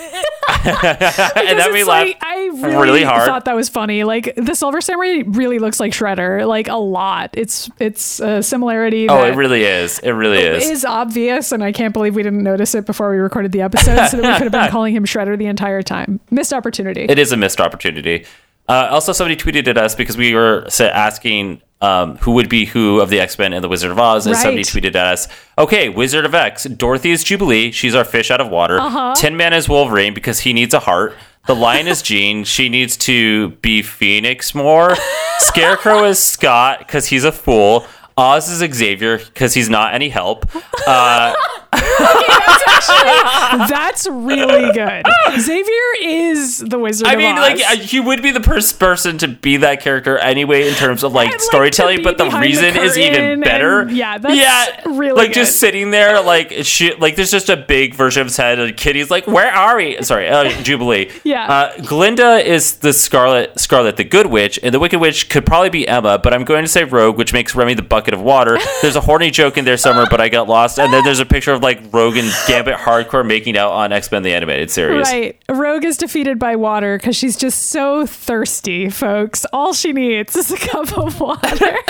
[1.36, 3.26] and then we laughed like, I really, really hard.
[3.26, 4.04] thought that was funny.
[4.04, 7.30] Like the Silver Samurai really looks like Shredder, like a lot.
[7.34, 9.08] It's it's a similarity.
[9.08, 9.98] Oh, it really is.
[10.00, 10.68] It really is.
[10.68, 14.08] is obvious, and I can't believe we didn't notice it before we recorded the episode,
[14.08, 16.20] so that we could have been calling him Shredder the entire time.
[16.30, 17.06] Missed opportunity.
[17.08, 18.26] It is a missed opportunity.
[18.68, 23.00] Uh, also, somebody tweeted at us because we were asking um, who would be who
[23.00, 25.88] of the X Men and the Wizard of Oz, and somebody tweeted at us, "Okay,
[25.88, 26.64] Wizard of X.
[26.64, 27.70] Dorothy is Jubilee.
[27.70, 28.78] She's our fish out of water.
[28.80, 29.14] Uh-huh.
[29.16, 31.14] Tin Man is Wolverine because he needs a heart.
[31.46, 32.44] The Lion is Jean.
[32.44, 34.96] She needs to be Phoenix more.
[35.38, 37.86] Scarecrow is Scott because he's a fool."
[38.18, 40.46] Oz is Xavier because he's not any help.
[40.86, 41.34] Uh,
[43.68, 45.04] That's really good.
[45.38, 49.58] Xavier is the Wizard I mean, like he would be the first person to be
[49.58, 53.40] that character anyway in terms of like storytelling, but the behind the reason is even
[53.40, 53.80] better.
[53.82, 57.00] and- yeah, that's yeah, really like just sitting there, like shit.
[57.00, 58.58] Like there's just a big version of his head.
[58.58, 61.10] And Kitty's like, "Where are we?" Sorry, uh, Jubilee.
[61.24, 61.46] Yeah.
[61.48, 65.70] Uh, Glinda is the Scarlet, Scarlet the Good Witch, and the Wicked Witch could probably
[65.70, 68.58] be Emma, but I'm going to say Rogue, which makes Remy the bucket of water.
[68.82, 70.78] There's a horny joke in there somewhere, but I got lost.
[70.78, 74.22] And then there's a picture of like Rogan Gambit hardcore making out on X Men
[74.22, 75.06] the animated series.
[75.08, 75.40] Right.
[75.48, 79.44] Rogue is defeated by water because she's just so thirsty, folks.
[79.52, 81.76] All she needs is a cup of water.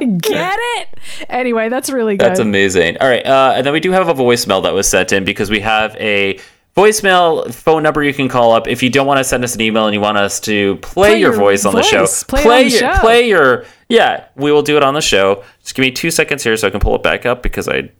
[0.00, 0.88] Get it?
[1.28, 2.26] Anyway, that's really good.
[2.28, 2.98] That's amazing.
[2.98, 5.50] All right, uh, and then we do have a voicemail that was sent in because
[5.50, 6.38] we have a
[6.76, 9.62] voicemail phone number you can call up if you don't want to send us an
[9.62, 12.00] email and you want us to play, Play your, your voice on the show.
[12.00, 12.22] voice.
[12.24, 13.00] Play it on the your, show.
[13.00, 14.24] play your yeah.
[14.36, 15.42] We will do it on the show.
[15.62, 17.90] Just give me two seconds here so I can pull it back up because I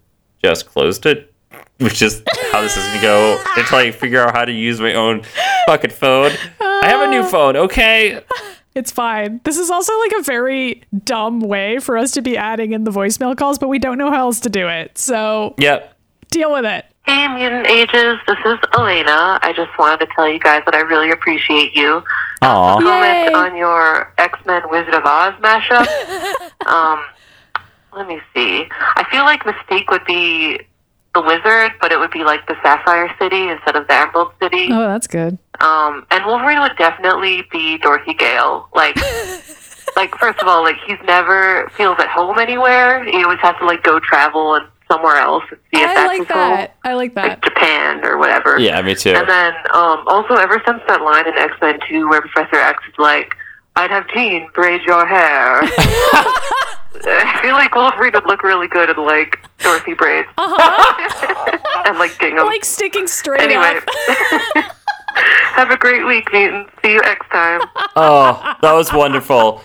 [0.47, 1.33] just closed it.
[1.79, 2.23] Which is
[2.53, 5.23] how this is gonna go until I figure out how to use my own
[5.67, 6.33] fucking phone.
[6.61, 7.55] I have a new phone.
[7.57, 8.21] Okay.
[8.75, 9.41] It's fine.
[9.45, 12.91] This is also like a very dumb way for us to be adding in the
[12.91, 14.97] voicemail calls, but we don't know how else to do it.
[14.99, 15.95] So Yep.
[16.31, 16.85] deal with it.
[17.05, 18.19] Hey, Mutant Ages.
[18.27, 19.39] This is Elena.
[19.43, 22.03] I just wanted to tell you guys that I really appreciate you.
[22.43, 22.79] Aw.
[22.79, 22.85] Yay.
[22.85, 25.87] Comment on your X Men Wizard of Oz mashup.
[26.67, 27.05] um,
[27.97, 28.67] let me see.
[28.71, 30.61] I feel like Mystique would be
[31.15, 34.69] the wizard, but it would be like the Sapphire City instead of the Emerald City.
[34.71, 35.39] Oh, that's good.
[35.61, 38.69] Um, and Wolverine would definitely be Dorothy Gale.
[38.75, 38.97] Like,
[39.97, 43.03] like first of all, like he's never feels at home anywhere.
[43.05, 46.07] He always has to like go travel and somewhere else and see if I that's
[46.07, 46.77] like his home that.
[46.85, 47.29] I like that.
[47.29, 48.59] like Japan or whatever.
[48.59, 49.15] Yeah, me too.
[49.15, 52.83] And then um, also ever since that line in X Men Two where Professor X
[52.87, 53.35] is like,
[53.75, 55.63] "I'd have Jean braid your hair."
[57.05, 62.39] I feel like Wolverine would look really good in like Dorothy braids and like gingham.
[62.41, 62.47] Uh-huh.
[62.47, 63.79] like sticking straight anyway,
[64.57, 64.65] up.
[65.55, 66.67] have a great week, Newton.
[66.85, 67.61] See you next time.
[67.97, 69.63] Oh, that was wonderful.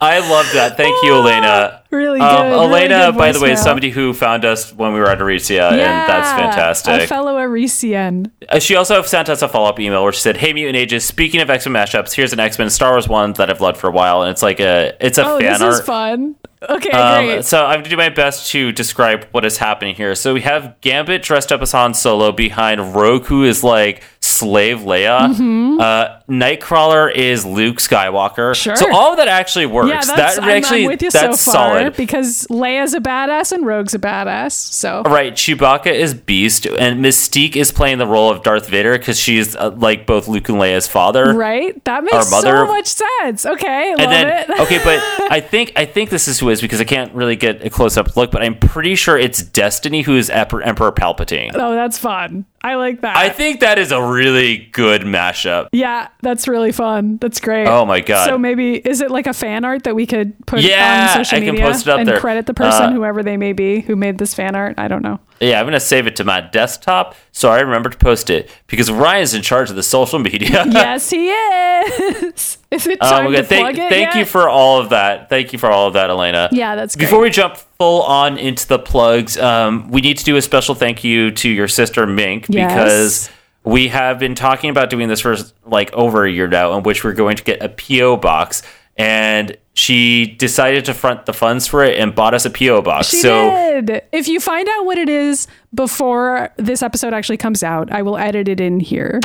[0.00, 0.76] I love that.
[0.76, 1.82] Thank you, Elena.
[1.90, 2.24] Really good.
[2.24, 5.08] Um, really Elena, good by the way, is somebody who found us when we were
[5.08, 6.86] at Arisia, yeah, and that's fantastic.
[6.86, 7.08] A fantastic.
[7.08, 8.30] fellow Arisian.
[8.48, 11.04] Uh, she also sent us a follow up email where she said, "Hey, Mutant Ages.
[11.04, 13.76] Speaking of X Men mashups, here's an X Men Star Wars one that I've loved
[13.78, 15.72] for a while, and it's like a it's a Oh, fan this art.
[15.74, 16.36] is fun.
[16.60, 17.44] Okay, Um, great.
[17.44, 20.14] so I'm gonna do my best to describe what is happening here.
[20.14, 24.02] So we have Gambit dressed up as Han Solo behind Rogue is like
[24.38, 25.78] slave Leia.
[25.80, 28.52] Uh, Nightcrawler is Luke Skywalker.
[28.52, 28.52] Mm-hmm.
[28.54, 28.76] Sure.
[28.76, 29.88] So all of that actually works.
[29.88, 31.96] Yeah, that's, that I'm, actually I'm that's so solid.
[31.96, 34.52] because Leia's a badass and Rogue's a badass.
[34.52, 39.18] So Right, Chewbacca is Beast, and Mystique is playing the role of Darth Vader because
[39.18, 41.32] she's uh, like both Luke and Leia's father.
[41.34, 43.46] right, that makes so much sense.
[43.46, 44.60] Okay, love And then it.
[44.60, 44.98] okay, but
[45.32, 47.96] I think I think this is who is because I can't really get a close
[47.96, 51.52] up look, but I'm pretty sure it's Destiny who is Emperor Palpatine.
[51.54, 52.44] oh, that's fun.
[52.68, 53.16] I like that.
[53.16, 55.68] I think that is a really good mashup.
[55.72, 57.16] yeah, that's really fun.
[57.16, 57.66] That's great.
[57.66, 58.28] Oh my God.
[58.28, 61.36] So maybe is it like a fan art that we could put Yeah, on social
[61.38, 62.20] I can media post it up and there.
[62.20, 64.74] credit the person, Uh, whoever they may be, who made this fan art?
[64.78, 65.18] I don't know.
[65.40, 68.90] Yeah, I'm gonna save it to my desktop so I remember to post it because
[68.90, 70.64] Ryan's in charge of the social media.
[70.68, 72.58] yes, he is.
[72.70, 73.88] Is it Um, time okay, to thank plug it?
[73.88, 75.28] thank you for all of that.
[75.30, 76.48] Thank you for all of that, Elena.
[76.52, 77.06] Yeah, that's great.
[77.06, 80.74] Before we jump full on into the plugs, um, we need to do a special
[80.74, 82.70] thank you to your sister Mink Yes.
[82.72, 83.30] because
[83.64, 87.04] we have been talking about doing this for like over a year now, in which
[87.04, 88.62] we're going to get a PO box,
[88.96, 93.10] and she decided to front the funds for it and bought us a PO box.
[93.10, 94.02] She so did.
[94.10, 98.18] If you find out what it is before this episode actually comes out, I will
[98.18, 99.20] edit it in here.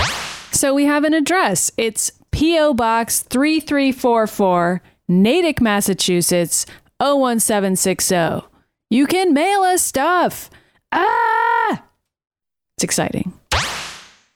[0.52, 1.72] So we have an address.
[1.76, 2.76] It's P.O.
[2.76, 6.68] Box 3344, Natick, Massachusetts
[7.00, 8.48] 01760.
[8.92, 10.52] You can mail us stuff.
[10.92, 11.84] Ah!
[12.78, 13.34] It's exciting.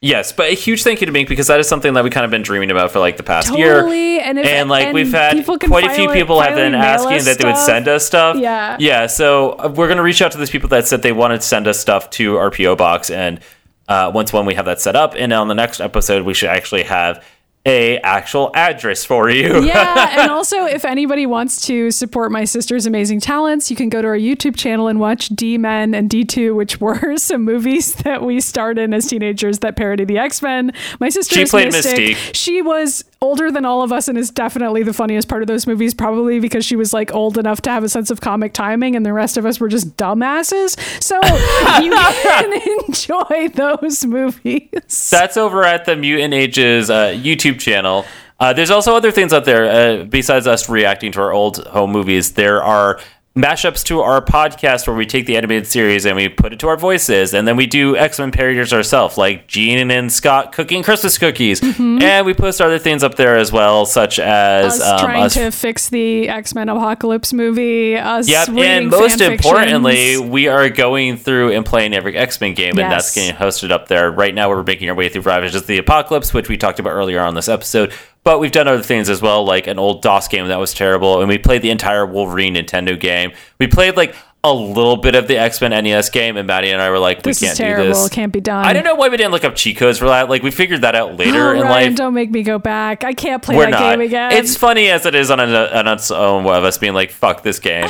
[0.02, 2.26] Yes, but a huge thank you to Mink because that is something that we kind
[2.26, 3.82] of been dreaming about for like the past year.
[3.82, 4.20] Totally.
[4.20, 7.38] And, if, and like and we've had quite a few people have been asking that
[7.38, 8.38] they would send us stuff.
[8.38, 8.78] Yeah.
[8.80, 9.08] yeah.
[9.08, 11.68] So uh, we're gonna reach out to those people that said they wanted to send
[11.68, 13.40] us stuff to our PO box, and
[13.88, 16.50] uh, once when we have that set up, and on the next episode we should
[16.50, 17.24] actually have
[17.68, 19.62] a actual address for you.
[19.64, 24.02] yeah, and also if anybody wants to support my sister's amazing talents, you can go
[24.02, 28.24] to our YouTube channel and watch D Men and D2, which were some movies that
[28.24, 30.72] we starred in as teenagers that parody the X Men.
[31.00, 32.18] My sister She played Mystic.
[32.18, 32.36] Mystique.
[32.36, 35.66] She was older than all of us and is definitely the funniest part of those
[35.66, 38.96] movies, probably because she was like old enough to have a sense of comic timing,
[38.96, 40.78] and the rest of us were just dumbasses.
[41.02, 41.16] So
[41.84, 45.10] you can enjoy those movies.
[45.10, 48.06] That's over at the Mutant Ages uh, YouTube channel.
[48.40, 49.66] Uh, there's also other things out there
[50.02, 52.34] uh, besides us reacting to our old home movies.
[52.34, 53.00] There are
[53.38, 56.68] mashups to our podcast where we take the animated series and we put it to
[56.68, 60.84] our voices, and then we do X Men parodies ourselves, like Jean and Scott cooking
[60.84, 64.68] Christmas cookies, and we post other things up there as well, such as Mm-hmm.
[64.68, 67.96] us um, trying us to fix the X Men Apocalypse movie.
[67.96, 70.30] Us Yep, and most importantly, fictions.
[70.32, 73.88] we are going through and playing every X Men game, and that's getting hosted up
[73.88, 74.10] there.
[74.12, 76.92] Right now, we're making our way through Ravages of the Apocalypse, which we talked about
[76.92, 77.94] earlier on this episode.
[78.24, 81.20] But we've done other things as well, like an old DOS game that was terrible,
[81.22, 83.32] and we played the entire Wolverine Nintendo game.
[83.60, 84.16] We played like
[84.52, 87.26] a little bit of the X Men NES game, and Maddy and I were like,
[87.26, 88.10] we can't do this.
[88.10, 88.66] Can't be done.
[88.66, 90.30] I don't know why we didn't look up cheat codes for that.
[90.30, 91.96] Like we figured that out later Oh, in Ryan, life.
[91.96, 93.04] don't make me go back.
[93.04, 93.80] I can't play We're that not.
[93.92, 94.32] game again.
[94.34, 97.44] It's funny as it is on, a, on its own of us being like, "Fuck
[97.44, 97.90] this game." uh,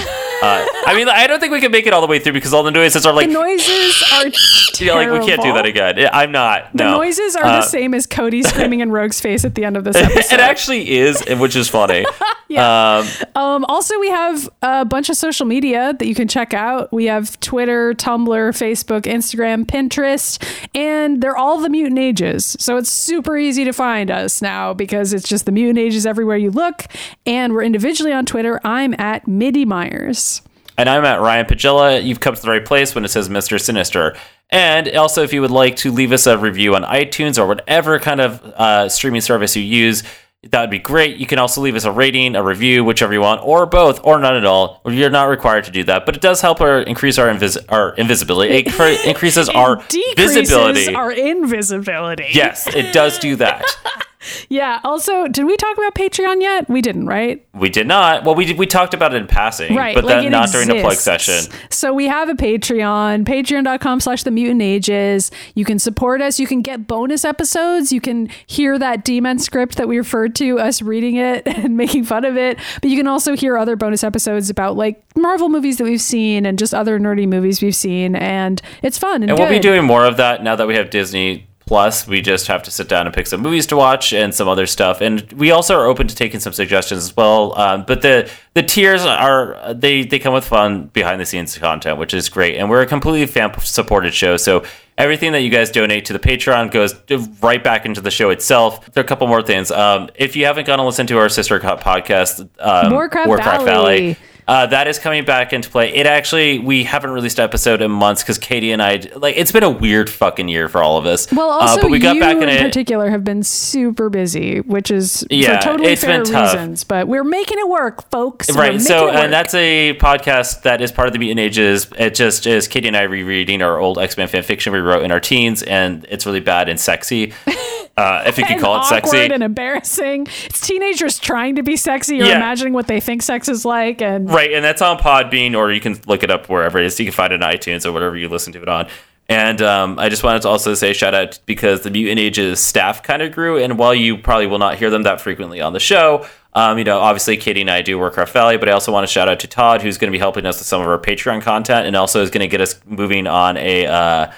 [0.85, 2.63] I mean, I don't think we can make it all the way through because all
[2.63, 4.25] the noises are like, the noises are
[4.83, 6.07] yeah, like we can't do that again.
[6.11, 6.71] I'm not.
[6.73, 6.97] The no.
[6.97, 9.83] noises are Uh, the same as Cody screaming in Rogue's face at the end of
[9.83, 10.33] this episode.
[10.35, 12.05] It actually is, which is funny.
[12.47, 12.97] Yeah.
[12.99, 16.91] Um, Um, also, we have a bunch of social media that you can check out.
[16.91, 20.41] We have Twitter, Tumblr, Facebook, Instagram, Pinterest,
[20.75, 22.55] and they're all the Mutant Ages.
[22.59, 26.37] So it's super easy to find us now because it's just the Mutant Ages everywhere
[26.37, 26.85] you look.
[27.25, 28.59] And we're individually on Twitter.
[28.63, 30.41] I'm at Midi Myers.
[30.77, 32.03] and I'm at Ryan Pagella.
[32.03, 33.59] You've come to the right place when it says Mr.
[33.59, 34.15] Sinister.
[34.49, 37.99] And also, if you would like to leave us a review on iTunes or whatever
[37.99, 40.03] kind of uh, streaming service you use,
[40.43, 41.17] that would be great.
[41.17, 44.19] You can also leave us a rating, a review, whichever you want, or both, or
[44.19, 44.81] none at all.
[44.85, 47.93] You're not required to do that, but it does help our increase our, invis- our
[47.95, 48.53] invisibility.
[48.53, 50.93] It cr- increases our Decreases visibility.
[50.95, 52.27] our invisibility.
[52.33, 53.63] yes, it does do that.
[54.49, 54.79] Yeah.
[54.83, 56.69] Also, did we talk about Patreon yet?
[56.69, 57.45] We didn't, right?
[57.53, 58.23] We did not.
[58.23, 59.93] Well, we did, we talked about it in passing, Right.
[59.95, 61.51] but like not during the plug session.
[61.69, 65.31] So we have a Patreon, patreon.com slash the mutant ages.
[65.55, 66.39] You can support us.
[66.39, 67.91] You can get bonus episodes.
[67.91, 72.03] You can hear that demon script that we referred to, us reading it and making
[72.05, 72.57] fun of it.
[72.81, 76.45] But you can also hear other bonus episodes about like Marvel movies that we've seen
[76.45, 78.15] and just other nerdy movies we've seen.
[78.15, 79.21] And it's fun.
[79.23, 82.07] And, And we'll be doing more of that now that we have Disney Plus.
[82.07, 84.65] We just have to sit down and pick some movies to watch and some other
[84.65, 85.01] stuff.
[85.01, 87.57] And we also are open to taking some suggestions as well.
[87.59, 91.99] Um, but the the tiers are they they come with fun behind the scenes content,
[91.99, 92.55] which is great.
[92.55, 94.63] And we're a completely fan supported show, so.
[94.99, 96.95] Everything that you guys donate to the Patreon goes
[97.43, 98.83] right back into the show itself.
[98.93, 99.69] There are a couple more things.
[99.69, 102.91] Um, if you haven't gone and listened to our sister podcast, um,
[103.27, 104.17] Warcraft, Valley.
[104.47, 105.93] Uh, that is coming back into play.
[105.93, 109.51] It actually we haven't released an episode in months because Katie and I like it's
[109.51, 111.29] been a weird fucking year for all of us.
[111.33, 112.61] Well, also uh, but we got back in in it.
[112.61, 116.53] particular have been super busy, which is Yeah, for totally it's fair been tough.
[116.53, 116.85] reasons.
[116.85, 118.47] But we're making it work, folks.
[118.49, 119.15] We're Right, so it work.
[119.15, 121.87] and that's a podcast that is part of the Mutant Ages.
[121.97, 125.03] It just is Katie and I rereading our old X Men fan fiction we wrote
[125.03, 127.33] in our teens, and it's really bad and sexy,
[127.97, 129.17] uh, if you can call it sexy.
[129.17, 130.27] and embarrassing.
[130.45, 132.37] It's teenagers trying to be sexy or Yeah.
[132.37, 135.81] imagining what they think sex is like, and Right, and that's on Podbean, or you
[135.81, 136.99] can look it up wherever it is.
[136.99, 138.87] You can find it on iTunes or whatever you listen to it on.
[139.27, 143.01] And um, I just wanted to also say shout out because the Mutant Ages staff
[143.01, 145.79] kind of grew, and while you probably will not hear them that frequently on the
[145.79, 149.07] show, um, you know, obviously Katie and I do Warcraft Valley, but I also want
[149.07, 150.99] to shout out to Todd, who's going to be helping us with some of our
[150.99, 154.31] Patreon content, and also is going to get us moving on a uh,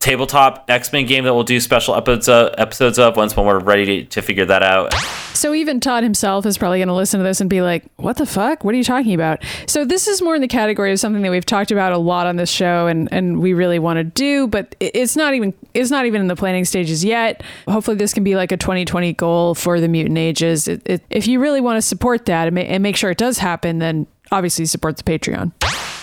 [0.00, 3.60] tabletop X Men game that we'll do special episodes of, episodes of once when we're
[3.60, 4.92] ready to, to figure that out.
[5.34, 8.16] So even Todd himself is probably going to listen to this and be like, "What
[8.16, 8.64] the fuck?
[8.64, 11.30] What are you talking about?" So this is more in the category of something that
[11.30, 14.48] we've talked about a lot on this show, and and we really want to do,
[14.48, 17.42] but it's not even it's not even in the planning stages yet.
[17.68, 20.66] Hopefully, this can be like a 2020 goal for the Mutant Ages.
[20.66, 23.18] It, it, if you really want to support that and, ma- and make sure it
[23.18, 25.52] does happen, then obviously support the Patreon.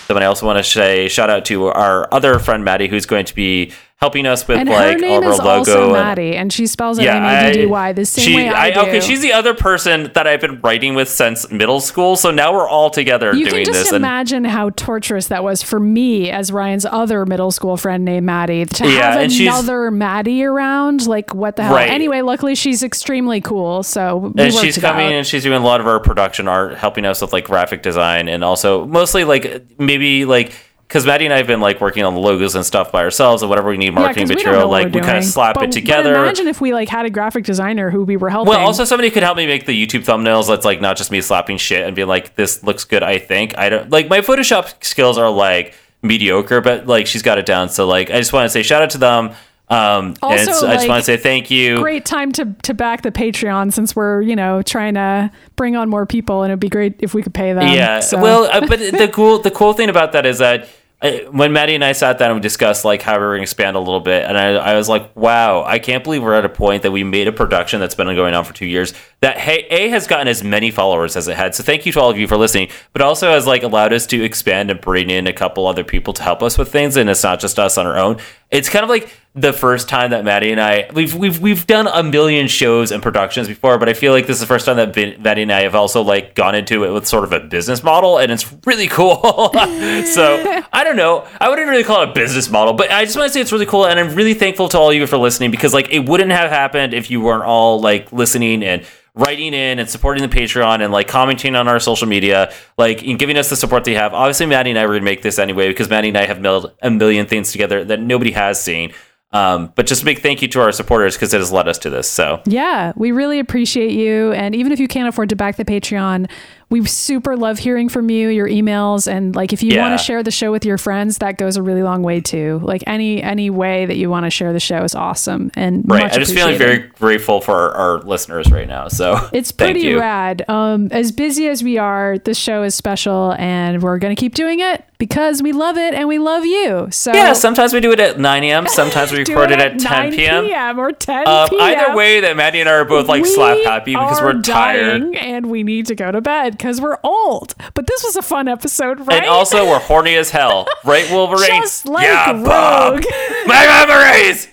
[0.08, 3.26] Then I also want to say shout out to our other friend Maddie, who's going
[3.26, 5.48] to be helping us with And like her name our is logo.
[5.50, 8.36] also Maddy, and she spells it Yeah, M A D D Y the same she-
[8.36, 8.80] way I, do.
[8.80, 12.14] Okay, she's the other person that I've been writing with since middle school.
[12.14, 13.88] So now we're all together You doing can just this.
[13.88, 18.24] And imagine how torturous that was for me as Ryan's other middle school friend named
[18.24, 21.06] Maddy to Yeah, have another Maddy around.
[21.08, 21.74] Like, what the hell?
[21.74, 21.90] Right.
[21.90, 23.82] Anyway, luckily she's extremely cool.
[23.82, 25.12] So and she's coming out.
[25.12, 28.28] and she's doing a lot of our production art, helping us with like graphic design
[28.28, 30.52] and also mostly like maybe like
[30.88, 33.42] because Maddy and I have been like working on the logos and stuff by ourselves
[33.42, 35.72] and whatever we need Yeah, marketing we material, like we're kind of slap But- it
[35.72, 36.14] together.
[36.14, 38.48] Imagine if we like had a graphic designer who we were helping.
[38.50, 40.48] Well, also somebody could help me make the YouTube thumbnails.
[40.48, 43.56] That's like not just me slapping shit and being like, "This looks good." I think
[43.58, 47.68] I don't like my Photoshop skills are like mediocre, but like she's got it down.
[47.68, 49.30] So like, I just want to say shout out to them.
[49.70, 51.76] Um, and Also, it's- I just want to say thank you.
[51.76, 55.90] great time to to back the Patreon since we're you know trying to bring on
[55.90, 57.68] more people, and it'd be great if we could pay them.
[57.68, 58.00] Yeah.
[58.00, 60.66] So- Well, uh, but the cool the cool thing about that is that
[61.00, 63.44] when Maddy and I sat down and we discussed like how we were going to
[63.44, 66.44] expand a little bit, and I, I was like, wow, I can't believe we're at
[66.44, 69.38] a point that we made a production that's been going on for two years that
[69.38, 71.54] hey, a has gotten as many followers as it had.
[71.54, 74.06] So thank you to all of you for listening, but also has like allowed us
[74.06, 77.08] to expand and bring in a couple other people to help us with things, and
[77.08, 78.18] it's not just us on our own.
[78.50, 79.08] It's kind of like
[79.40, 83.02] the first time that Maddy and I we've we've we've done a million shows and
[83.02, 85.62] productions before, but I feel like this is the first time that Maddy and I
[85.62, 88.88] have also like gone into it with sort of a business model, and it's really
[88.88, 89.20] cool.
[89.54, 93.16] so I don't know, I wouldn't really call it a business model, but I just
[93.16, 95.18] want to say it's really cool, and I'm really thankful to all of you for
[95.18, 98.84] listening because like it wouldn't have happened if you weren't all like listening and
[99.18, 103.18] writing in and supporting the Patreon and like commenting on our social media, like and
[103.18, 104.14] giving us the support they have.
[104.14, 106.72] Obviously, Maddy and I were gonna make this anyway because Maddy and I have milled
[106.82, 108.94] a million things together that nobody has seen.
[109.30, 111.78] Um, but just a big thank you to our supporters because it has led us
[111.78, 112.10] to this.
[112.10, 114.32] So Yeah, we really appreciate you.
[114.32, 116.30] And even if you can't afford to back the Patreon,
[116.70, 119.80] we super love hearing from you, your emails, and like if you Yeah.
[119.88, 122.60] want to share the show with your friends, that goes a really long way too.
[122.62, 126.04] Like any any way that you want to share the show is awesome and right,
[126.04, 128.88] I'm just feeling very grateful for our, our listeners right now.
[128.88, 130.44] So It's pretty rad.
[130.48, 134.60] Um, as busy as we are, this show is special, and we're gonna keep doing
[134.60, 136.88] it because we love it and we love you.
[136.90, 138.66] So Yeah, sometimes we do it at 9 a.m.
[138.66, 140.78] Sometimes we record it, it at 10 9 p.m.
[140.78, 141.60] or 10 Um, p.m.
[141.62, 145.14] either way, that Maddy and I are both like slap happy because we're tired.
[145.16, 147.54] and we need to go to bed because we're old.
[147.74, 149.18] But this was a fun episode, right?
[149.18, 151.62] And also, we're horny as hell, right, Wolverine?
[151.62, 152.44] just like yeah, Rogue.
[152.44, 153.04] Bob.
[153.46, 154.48] My memories.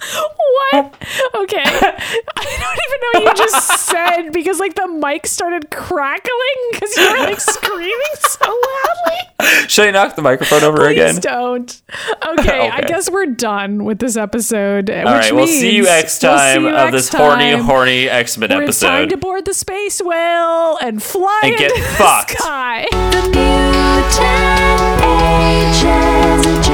[0.00, 0.94] What?
[1.34, 1.62] Okay.
[1.64, 6.30] I don't even know what you just said because like the mic started crackling
[6.72, 9.68] because you were like screaming so loudly.
[9.68, 11.20] Should I knock the microphone over Please again?
[11.20, 11.82] Don't.
[12.26, 14.90] Okay, okay, I guess we're done with this episode.
[14.90, 18.52] All right, we'll see you next time we'll you of this horny, horny X Men
[18.52, 18.88] episode.
[18.88, 22.36] Time to board the space whale and fly and get fucked.
[22.38, 25.00] The, the mutant
[26.64, 26.69] ages.